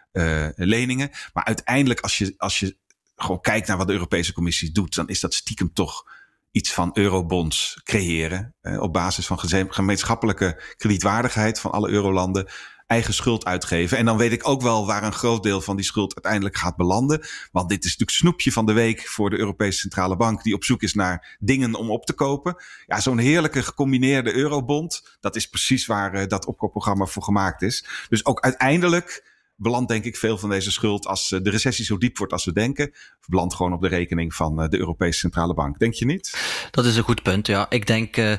leningen. 0.56 1.10
Maar 1.34 1.44
uiteindelijk, 1.44 2.00
als 2.00 2.18
je, 2.18 2.34
als 2.38 2.60
je 2.60 2.78
gewoon 3.16 3.42
kijkt 3.42 3.68
naar 3.68 3.78
wat 3.78 3.88
de 3.88 3.94
Europese 3.94 4.34
Commissie 4.34 4.72
doet, 4.72 4.96
dan 4.96 5.08
is 5.08 5.20
dat 5.20 5.34
stiekem 5.34 5.74
toch 5.74 6.04
iets 6.52 6.74
van 6.74 6.90
eurobonds 6.94 7.82
creëren. 7.84 8.56
Op 8.62 8.94
basis 8.94 9.26
van 9.26 9.40
gemeenschappelijke 9.70 10.62
kredietwaardigheid 10.78 11.60
van 11.60 11.72
alle 11.72 11.90
eurolanden. 11.90 12.48
Eigen 12.90 13.14
schuld 13.14 13.46
uitgeven. 13.46 13.98
En 13.98 14.06
dan 14.06 14.18
weet 14.18 14.32
ik 14.32 14.48
ook 14.48 14.62
wel 14.62 14.86
waar 14.86 15.04
een 15.04 15.14
groot 15.14 15.44
deel 15.44 15.62
van 15.62 15.76
die 15.76 15.86
schuld 15.86 16.14
uiteindelijk 16.16 16.58
gaat 16.58 16.76
belanden. 16.76 17.28
Want 17.52 17.70
dit 17.70 17.86
is 17.86 17.90
natuurlijk 17.92 18.18
snoepje 18.18 18.52
van 18.52 18.66
de 18.66 18.74
week 18.74 19.08
voor 19.08 19.30
de 19.30 19.38
Europese 19.38 19.80
Centrale 19.80 20.16
Bank. 20.16 20.44
Die 20.44 20.54
op 20.54 20.64
zoek 20.64 20.82
is 20.82 20.94
naar 20.94 21.38
dingen 21.40 21.76
om 21.76 21.92
op 21.92 22.06
te 22.06 22.14
kopen. 22.14 22.56
Ja, 22.86 23.00
zo'n 23.00 23.18
heerlijke 23.18 23.64
gecombineerde 23.64 24.34
eurobond. 24.34 25.18
Dat 25.20 25.36
is 25.36 25.50
precies 25.50 25.86
waar 25.86 26.16
uh, 26.16 26.28
dat 26.28 26.46
opkoopprogramma 26.46 27.06
voor 27.06 27.24
gemaakt 27.24 27.62
is. 27.62 27.86
Dus 28.10 28.26
ook 28.26 28.40
uiteindelijk 28.40 29.29
belandt 29.60 29.90
denk 29.90 30.04
ik 30.04 30.18
veel 30.18 30.38
van 30.38 30.50
deze 30.50 30.72
schuld 30.72 31.08
als 31.08 31.28
de 31.28 31.50
recessie 31.50 31.86
zo 31.86 31.98
diep 31.98 32.18
wordt 32.18 32.34
als 32.34 32.46
we 32.46 32.54
denken, 32.54 32.94
belandt 33.28 33.56
gewoon 33.56 33.74
op 33.74 33.82
de 33.82 33.88
rekening 33.88 34.34
van 34.34 34.56
de 34.70 34.78
Europese 34.78 35.20
Centrale 35.20 35.54
Bank. 35.54 35.80
Denk 35.80 35.94
je 35.94 36.06
niet? 36.06 36.38
Dat 36.72 36.86
is 36.86 36.96
een 36.96 37.04
goed 37.04 37.24
punt, 37.24 37.48
ja. 37.48 37.70
Ik 37.70 37.88
denk 37.88 38.18
uh, 38.18 38.34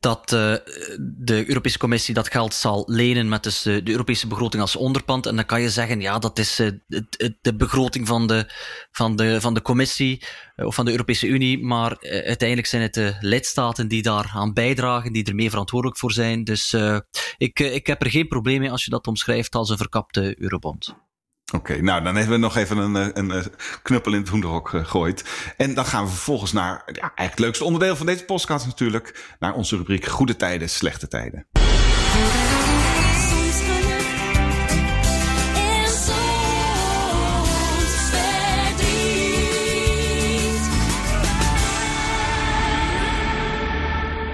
dat 0.00 0.28
de 0.28 1.44
Europese 1.46 1.78
Commissie 1.78 2.14
dat 2.14 2.30
geld 2.30 2.54
zal 2.54 2.84
lenen 2.86 3.28
met 3.28 3.42
dus 3.42 3.62
de, 3.62 3.82
Europese 3.84 4.26
begroting 4.26 4.62
als 4.62 4.76
onderpand. 4.76 5.26
En 5.26 5.36
dan 5.36 5.46
kan 5.46 5.60
je 5.60 5.70
zeggen, 5.70 6.00
ja, 6.00 6.18
dat 6.18 6.38
is 6.38 6.56
de 7.40 7.54
begroting 7.56 8.06
van 8.06 8.26
de, 8.26 8.50
van 8.90 9.16
de, 9.16 9.40
van 9.40 9.54
de 9.54 9.62
Commissie 9.62 10.22
of 10.56 10.74
van 10.74 10.84
de 10.84 10.90
Europese 10.90 11.26
Unie. 11.26 11.64
Maar 11.64 11.96
uiteindelijk 12.00 12.68
zijn 12.68 12.82
het 12.82 12.94
de 12.94 13.16
lidstaten 13.20 13.88
die 13.88 14.02
daar 14.02 14.30
aan 14.34 14.52
bijdragen, 14.52 15.12
die 15.12 15.24
er 15.24 15.34
mee 15.34 15.50
verantwoordelijk 15.50 15.98
voor 15.98 16.12
zijn. 16.12 16.44
Dus 16.44 16.76
ik, 17.36 17.60
ik 17.60 17.86
heb 17.86 18.02
er 18.02 18.10
geen 18.10 18.28
probleem 18.28 18.60
mee 18.60 18.70
als 18.70 18.84
je 18.84 18.90
dat 18.90 19.06
omschrijft 19.06 19.54
als 19.54 19.70
een 19.70 19.76
verkapte 19.76 20.34
euro. 20.38 20.58
Oké, 21.54 21.82
nou 21.82 22.02
dan 22.02 22.14
hebben 22.14 22.34
we 22.34 22.40
nog 22.40 22.56
even 22.56 22.76
een, 22.76 22.94
een, 22.94 23.30
een 23.30 23.52
knuppel 23.82 24.12
in 24.12 24.18
het 24.20 24.28
hoenderhok 24.28 24.68
gegooid. 24.68 25.24
En 25.56 25.74
dan 25.74 25.84
gaan 25.84 26.04
we 26.04 26.10
vervolgens 26.10 26.52
naar 26.52 26.82
ja, 26.86 27.00
eigenlijk 27.00 27.30
het 27.30 27.38
leukste 27.38 27.64
onderdeel 27.64 27.96
van 27.96 28.06
deze 28.06 28.24
podcast 28.24 28.66
natuurlijk. 28.66 29.34
Naar 29.38 29.54
onze 29.54 29.76
rubriek 29.76 30.06
Goede 30.06 30.36
Tijden, 30.36 30.70
Slechte 30.70 31.08
Tijden. 31.08 31.46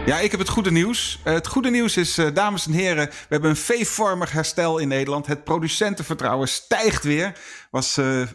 Ja, 0.09 0.18
ik 0.18 0.31
heb 0.31 0.40
het 0.40 0.49
goede 0.49 0.71
nieuws. 0.71 1.18
Uh, 1.25 1.33
het 1.33 1.47
goede 1.47 1.71
nieuws 1.71 1.97
is, 1.97 2.18
uh, 2.18 2.35
dames 2.35 2.66
en 2.66 2.73
heren, 2.73 3.07
we 3.07 3.27
hebben 3.29 3.51
een 3.51 3.57
V-vormig 3.57 4.33
herstel 4.33 4.79
in 4.79 4.88
Nederland. 4.88 5.27
Het 5.27 5.44
producentenvertrouwen 5.44 6.49
stijgt 6.49 7.05
weer. 7.05 7.33
Was 7.71 7.99
uh, 7.99 8.27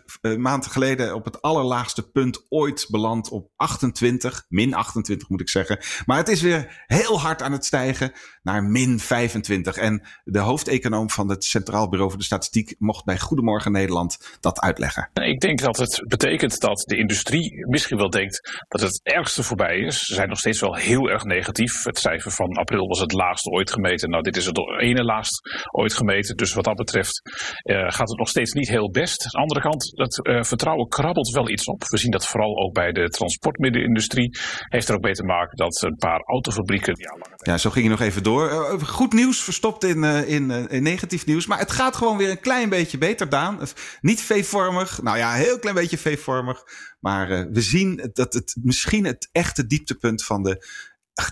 geleden 0.59 1.15
op 1.15 1.25
het 1.25 1.41
allerlaagste 1.41 2.11
punt 2.11 2.45
ooit 2.49 2.87
beland 2.89 3.29
op 3.29 3.51
28. 3.55 4.45
Min 4.47 4.73
28 4.73 5.29
moet 5.29 5.41
ik 5.41 5.49
zeggen. 5.49 5.79
Maar 6.05 6.17
het 6.17 6.27
is 6.27 6.41
weer 6.41 6.83
heel 6.85 7.19
hard 7.19 7.41
aan 7.41 7.51
het 7.51 7.65
stijgen 7.65 8.11
naar 8.41 8.63
min 8.63 8.99
25. 8.99 9.77
En 9.77 10.07
de 10.23 10.39
hoofdeconoom 10.39 11.09
van 11.09 11.29
het 11.29 11.43
Centraal 11.43 11.89
Bureau 11.89 12.09
voor 12.09 12.19
de 12.19 12.25
Statistiek 12.25 12.75
mocht 12.77 13.05
bij 13.05 13.19
Goedemorgen 13.19 13.71
Nederland 13.71 14.37
dat 14.39 14.59
uitleggen. 14.59 15.09
Ik 15.13 15.39
denk 15.39 15.61
dat 15.61 15.77
het 15.77 16.03
betekent 16.07 16.59
dat 16.59 16.83
de 16.87 16.97
industrie 16.97 17.67
misschien 17.67 17.97
wel 17.97 18.09
denkt 18.09 18.63
dat 18.67 18.81
het 18.81 18.99
ergste 19.03 19.43
voorbij 19.43 19.77
is. 19.77 19.99
Ze 19.99 20.13
zijn 20.13 20.29
nog 20.29 20.39
steeds 20.39 20.59
wel 20.59 20.75
heel 20.75 21.09
erg 21.09 21.23
negatief. 21.23 21.62
Het 21.71 21.97
cijfer 21.97 22.31
van 22.31 22.51
april 22.51 22.87
was 22.87 22.99
het 22.99 23.11
laagste 23.11 23.49
ooit 23.49 23.71
gemeten. 23.71 24.09
Nou, 24.09 24.23
dit 24.23 24.37
is 24.37 24.45
het 24.45 24.57
ene 24.79 25.03
laagst 25.03 25.41
ooit 25.71 25.93
gemeten. 25.93 26.37
Dus 26.37 26.53
wat 26.53 26.63
dat 26.63 26.75
betreft 26.75 27.21
uh, 27.63 27.89
gaat 27.89 28.09
het 28.09 28.17
nog 28.17 28.29
steeds 28.29 28.51
niet 28.51 28.69
heel 28.69 28.91
best. 28.91 29.23
Aan 29.23 29.31
de 29.31 29.37
andere 29.37 29.61
kant, 29.61 29.91
het 29.95 30.27
uh, 30.27 30.43
vertrouwen 30.43 30.87
krabbelt 30.87 31.29
wel 31.29 31.49
iets 31.49 31.65
op. 31.65 31.83
We 31.87 31.97
zien 31.97 32.11
dat 32.11 32.27
vooral 32.27 32.57
ook 32.57 32.73
bij 32.73 32.91
de 32.91 33.09
transportmiddenindustrie. 33.09 34.37
Heeft 34.69 34.89
er 34.89 34.95
ook 34.95 35.03
mee 35.03 35.13
te 35.13 35.23
maken 35.23 35.57
dat 35.57 35.81
een 35.81 35.95
paar 35.95 36.21
autofabrieken... 36.21 36.93
Ja, 37.35 37.57
zo 37.57 37.69
ging 37.69 37.85
je 37.85 37.91
nog 37.91 38.01
even 38.01 38.23
door. 38.23 38.49
Uh, 38.49 38.87
goed 38.87 39.13
nieuws 39.13 39.43
verstopt 39.43 39.83
in, 39.83 40.03
in, 40.03 40.69
in, 40.69 40.83
negatief 40.83 41.25
nieuws. 41.25 41.45
Maar 41.45 41.59
het 41.59 41.71
gaat 41.71 41.95
gewoon 41.95 42.17
weer 42.17 42.29
een 42.29 42.39
klein 42.39 42.69
beetje 42.69 42.97
beter, 42.97 43.29
Daan. 43.29 43.59
Niet 44.01 44.21
V-vormig. 44.21 45.01
Nou 45.01 45.17
ja, 45.17 45.33
heel 45.33 45.59
klein 45.59 45.75
beetje 45.75 45.97
V-vormig. 45.97 46.63
Maar 46.99 47.27
we 47.51 47.61
zien 47.61 48.09
dat 48.13 48.33
het 48.33 48.55
misschien 48.61 49.05
het 49.05 49.29
echte 49.31 49.65
dieptepunt 49.65 50.23
van 50.23 50.43
de 50.43 50.65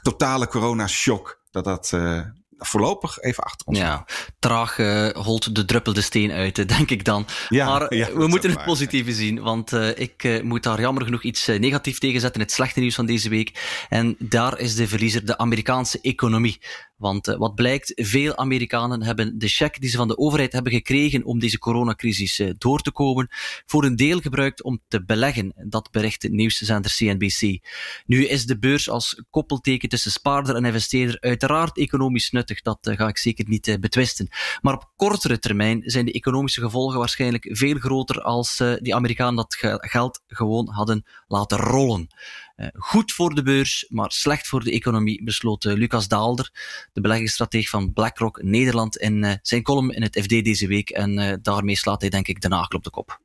totale 0.02 0.48
corona-shock, 0.48 1.42
dat 1.52 1.64
dat, 1.64 1.92
uh, 1.96 2.22
voorlopig 2.58 3.20
even 3.20 3.44
achter 3.44 3.68
ons. 3.68 3.78
Ja, 3.78 4.06
traag 4.40 4.78
uh, 4.78 5.10
holt 5.10 5.56
de 5.56 5.66
druppel 5.66 5.94
de 5.94 6.02
steen 6.02 6.32
uit, 6.32 6.68
denk 6.78 6.90
ik 6.90 7.06
dan. 7.06 7.26
Ja, 7.50 7.66
maar 7.66 7.96
ja, 7.96 8.14
we 8.14 8.28
moeten 8.28 8.50
het 8.50 8.64
positieve 8.64 9.14
zien, 9.14 9.42
want 9.42 9.72
uh, 9.72 9.98
ik 9.98 10.44
moet 10.44 10.64
daar 10.64 10.80
jammer 10.80 11.04
genoeg 11.04 11.24
iets 11.24 11.48
negatief 11.48 12.00
tegen 12.00 12.22
zetten. 12.22 12.42
Het 12.42 12.52
slechte 12.52 12.80
nieuws 12.80 12.96
van 12.96 13.06
deze 13.06 13.30
week. 13.30 13.86
En 13.90 14.16
daar 14.20 14.60
is 14.60 14.76
de 14.76 14.88
verliezer 14.88 15.26
de 15.26 15.38
Amerikaanse 15.38 16.00
economie. 16.02 16.62
Want 17.02 17.28
uh, 17.28 17.38
wat 17.38 17.56
blijkt, 17.56 17.92
veel 17.96 18.38
Amerikanen 18.38 19.04
hebben 19.04 19.38
de 19.38 19.48
cheque 19.48 19.80
die 19.80 19.90
ze 19.90 19.98
van 19.98 20.08
de 20.08 20.18
overheid 20.18 20.54
hebben 20.54 20.72
gekregen 20.72 21.24
om 21.24 21.40
deze 21.40 21.60
coronacrisis 21.60 22.40
uh, 22.40 22.50
door 22.58 22.82
te 22.82 22.92
komen, 22.92 23.28
voor 23.66 23.84
een 23.84 23.96
deel 23.96 24.20
gebruikt 24.20 24.64
om 24.64 24.82
te 24.88 25.04
beleggen. 25.04 25.54
Dat 25.56 25.92
bericht 25.92 26.24
het 26.24 26.32
nieuwszender 26.32 26.94
CNBC. 26.96 27.60
Nu 28.06 28.26
is 28.26 28.46
de 28.46 28.60
beurs 28.60 28.90
als 28.90 29.24
koppelteken 29.30 29.90
tussen 29.90 30.12
spaarder 30.12 30.56
en 30.56 30.66
investeerder 30.66 31.20
uiteraard 31.20 31.78
economisch 31.78 32.32
nuttig. 32.32 32.62
Dat 32.62 32.88
uh, 32.88 32.96
ga 32.96 33.08
ik 33.08 33.18
zeker 33.18 33.46
niet 33.48 33.78
betwisten. 33.80 34.30
Maar 34.62 34.74
op 34.74 34.92
kortere 34.96 35.40
termijn 35.40 35.82
zijn 35.86 36.06
de 36.06 36.14
economische 36.14 36.62
gevolgen 36.62 37.00
waarschijnlijk 37.00 37.50
veel 37.52 37.78
groter 37.78 38.22
als 38.22 38.64
die 38.80 38.96
Amerikanen 38.96 39.36
dat 39.36 39.56
geld 39.80 40.22
gewoon 40.28 40.70
hadden 40.70 41.06
laten 41.28 41.58
rollen. 41.58 42.10
Uh, 42.56 42.68
goed 42.74 43.12
voor 43.12 43.36
de 43.36 43.44
beurs, 43.44 43.86
maar 43.90 44.12
slecht 44.12 44.48
voor 44.48 44.64
de 44.64 44.72
economie, 44.72 45.24
besloot 45.24 45.64
uh, 45.64 45.74
Lucas 45.74 46.08
Daalder, 46.08 46.52
de 46.94 47.02
beleggingsstratege 47.02 47.70
van 47.70 47.94
BlackRock 47.94 48.42
Nederland, 48.44 48.98
in 48.98 49.24
uh, 49.24 49.34
zijn 49.42 49.64
column 49.64 49.92
in 49.92 50.02
het 50.02 50.20
FD 50.22 50.30
deze 50.30 50.68
week. 50.68 50.90
En 50.90 51.40
daarmee 51.42 51.76
slaat 51.76 52.02
hij 52.02 52.10
denk 52.10 52.28
ik 52.28 52.42
de 52.42 52.48
nagel 52.48 52.78
op 52.78 52.84
de 52.84 52.90
kop. 52.90 53.20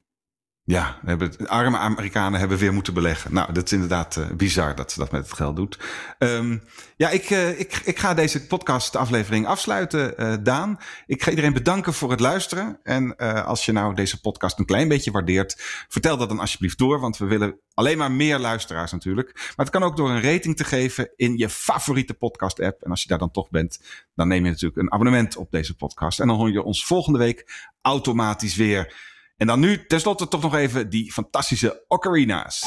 Ja, 0.68 0.98
we 1.02 1.08
hebben, 1.08 1.48
arme 1.48 1.76
Amerikanen 1.76 2.38
hebben 2.38 2.58
weer 2.58 2.72
moeten 2.72 2.94
beleggen. 2.94 3.34
Nou, 3.34 3.52
dat 3.52 3.64
is 3.64 3.72
inderdaad 3.72 4.16
uh, 4.16 4.30
bizar 4.30 4.74
dat 4.74 4.92
ze 4.92 4.98
dat 4.98 5.10
met 5.10 5.22
het 5.22 5.32
geld 5.32 5.56
doet. 5.56 5.78
Um, 6.18 6.62
ja, 6.96 7.08
ik, 7.08 7.30
uh, 7.30 7.60
ik, 7.60 7.80
ik 7.84 7.98
ga 7.98 8.14
deze 8.14 8.46
podcast 8.46 8.96
aflevering 8.96 9.46
afsluiten, 9.46 10.14
uh, 10.16 10.34
Daan. 10.42 10.78
Ik 11.06 11.22
ga 11.22 11.30
iedereen 11.30 11.52
bedanken 11.52 11.94
voor 11.94 12.10
het 12.10 12.20
luisteren. 12.20 12.80
En 12.82 13.16
als 13.44 13.64
je 13.64 13.72
nou 13.72 13.94
deze 13.94 14.20
podcast 14.20 14.58
een 14.58 14.64
klein 14.64 14.88
beetje 14.88 15.10
waardeert, 15.10 15.54
vertel 15.88 16.16
dat 16.16 16.28
dan 16.28 16.40
alsjeblieft 16.40 16.78
door. 16.78 17.00
Want 17.00 17.16
we 17.16 17.24
willen 17.24 17.60
alleen 17.74 17.98
maar 17.98 18.12
meer 18.12 18.38
luisteraars 18.38 18.92
natuurlijk. 18.92 19.32
Maar 19.34 19.66
het 19.66 19.70
kan 19.70 19.82
ook 19.82 19.96
door 19.96 20.10
een 20.10 20.22
rating 20.22 20.56
te 20.56 20.64
geven 20.64 21.12
in 21.16 21.36
je 21.36 21.48
favoriete 21.48 22.14
podcast 22.14 22.60
app. 22.60 22.82
En 22.82 22.90
als 22.90 23.02
je 23.02 23.08
daar 23.08 23.18
dan 23.18 23.30
toch 23.30 23.50
bent, 23.50 23.80
dan 24.14 24.28
neem 24.28 24.44
je 24.44 24.50
natuurlijk 24.50 24.80
een 24.80 24.92
abonnement 24.92 25.36
op 25.36 25.50
deze 25.50 25.76
podcast. 25.76 26.20
En 26.20 26.26
dan 26.26 26.36
hoor 26.36 26.52
je 26.52 26.62
ons 26.62 26.84
volgende 26.84 27.18
week 27.18 27.68
automatisch 27.82 28.56
weer. 28.56 29.14
En 29.36 29.46
dan 29.46 29.60
nu 29.60 29.86
tenslotte 29.86 30.28
toch 30.28 30.42
nog 30.42 30.54
even 30.54 30.90
die 30.90 31.12
fantastische 31.12 31.84
ocarina's. 31.88 32.64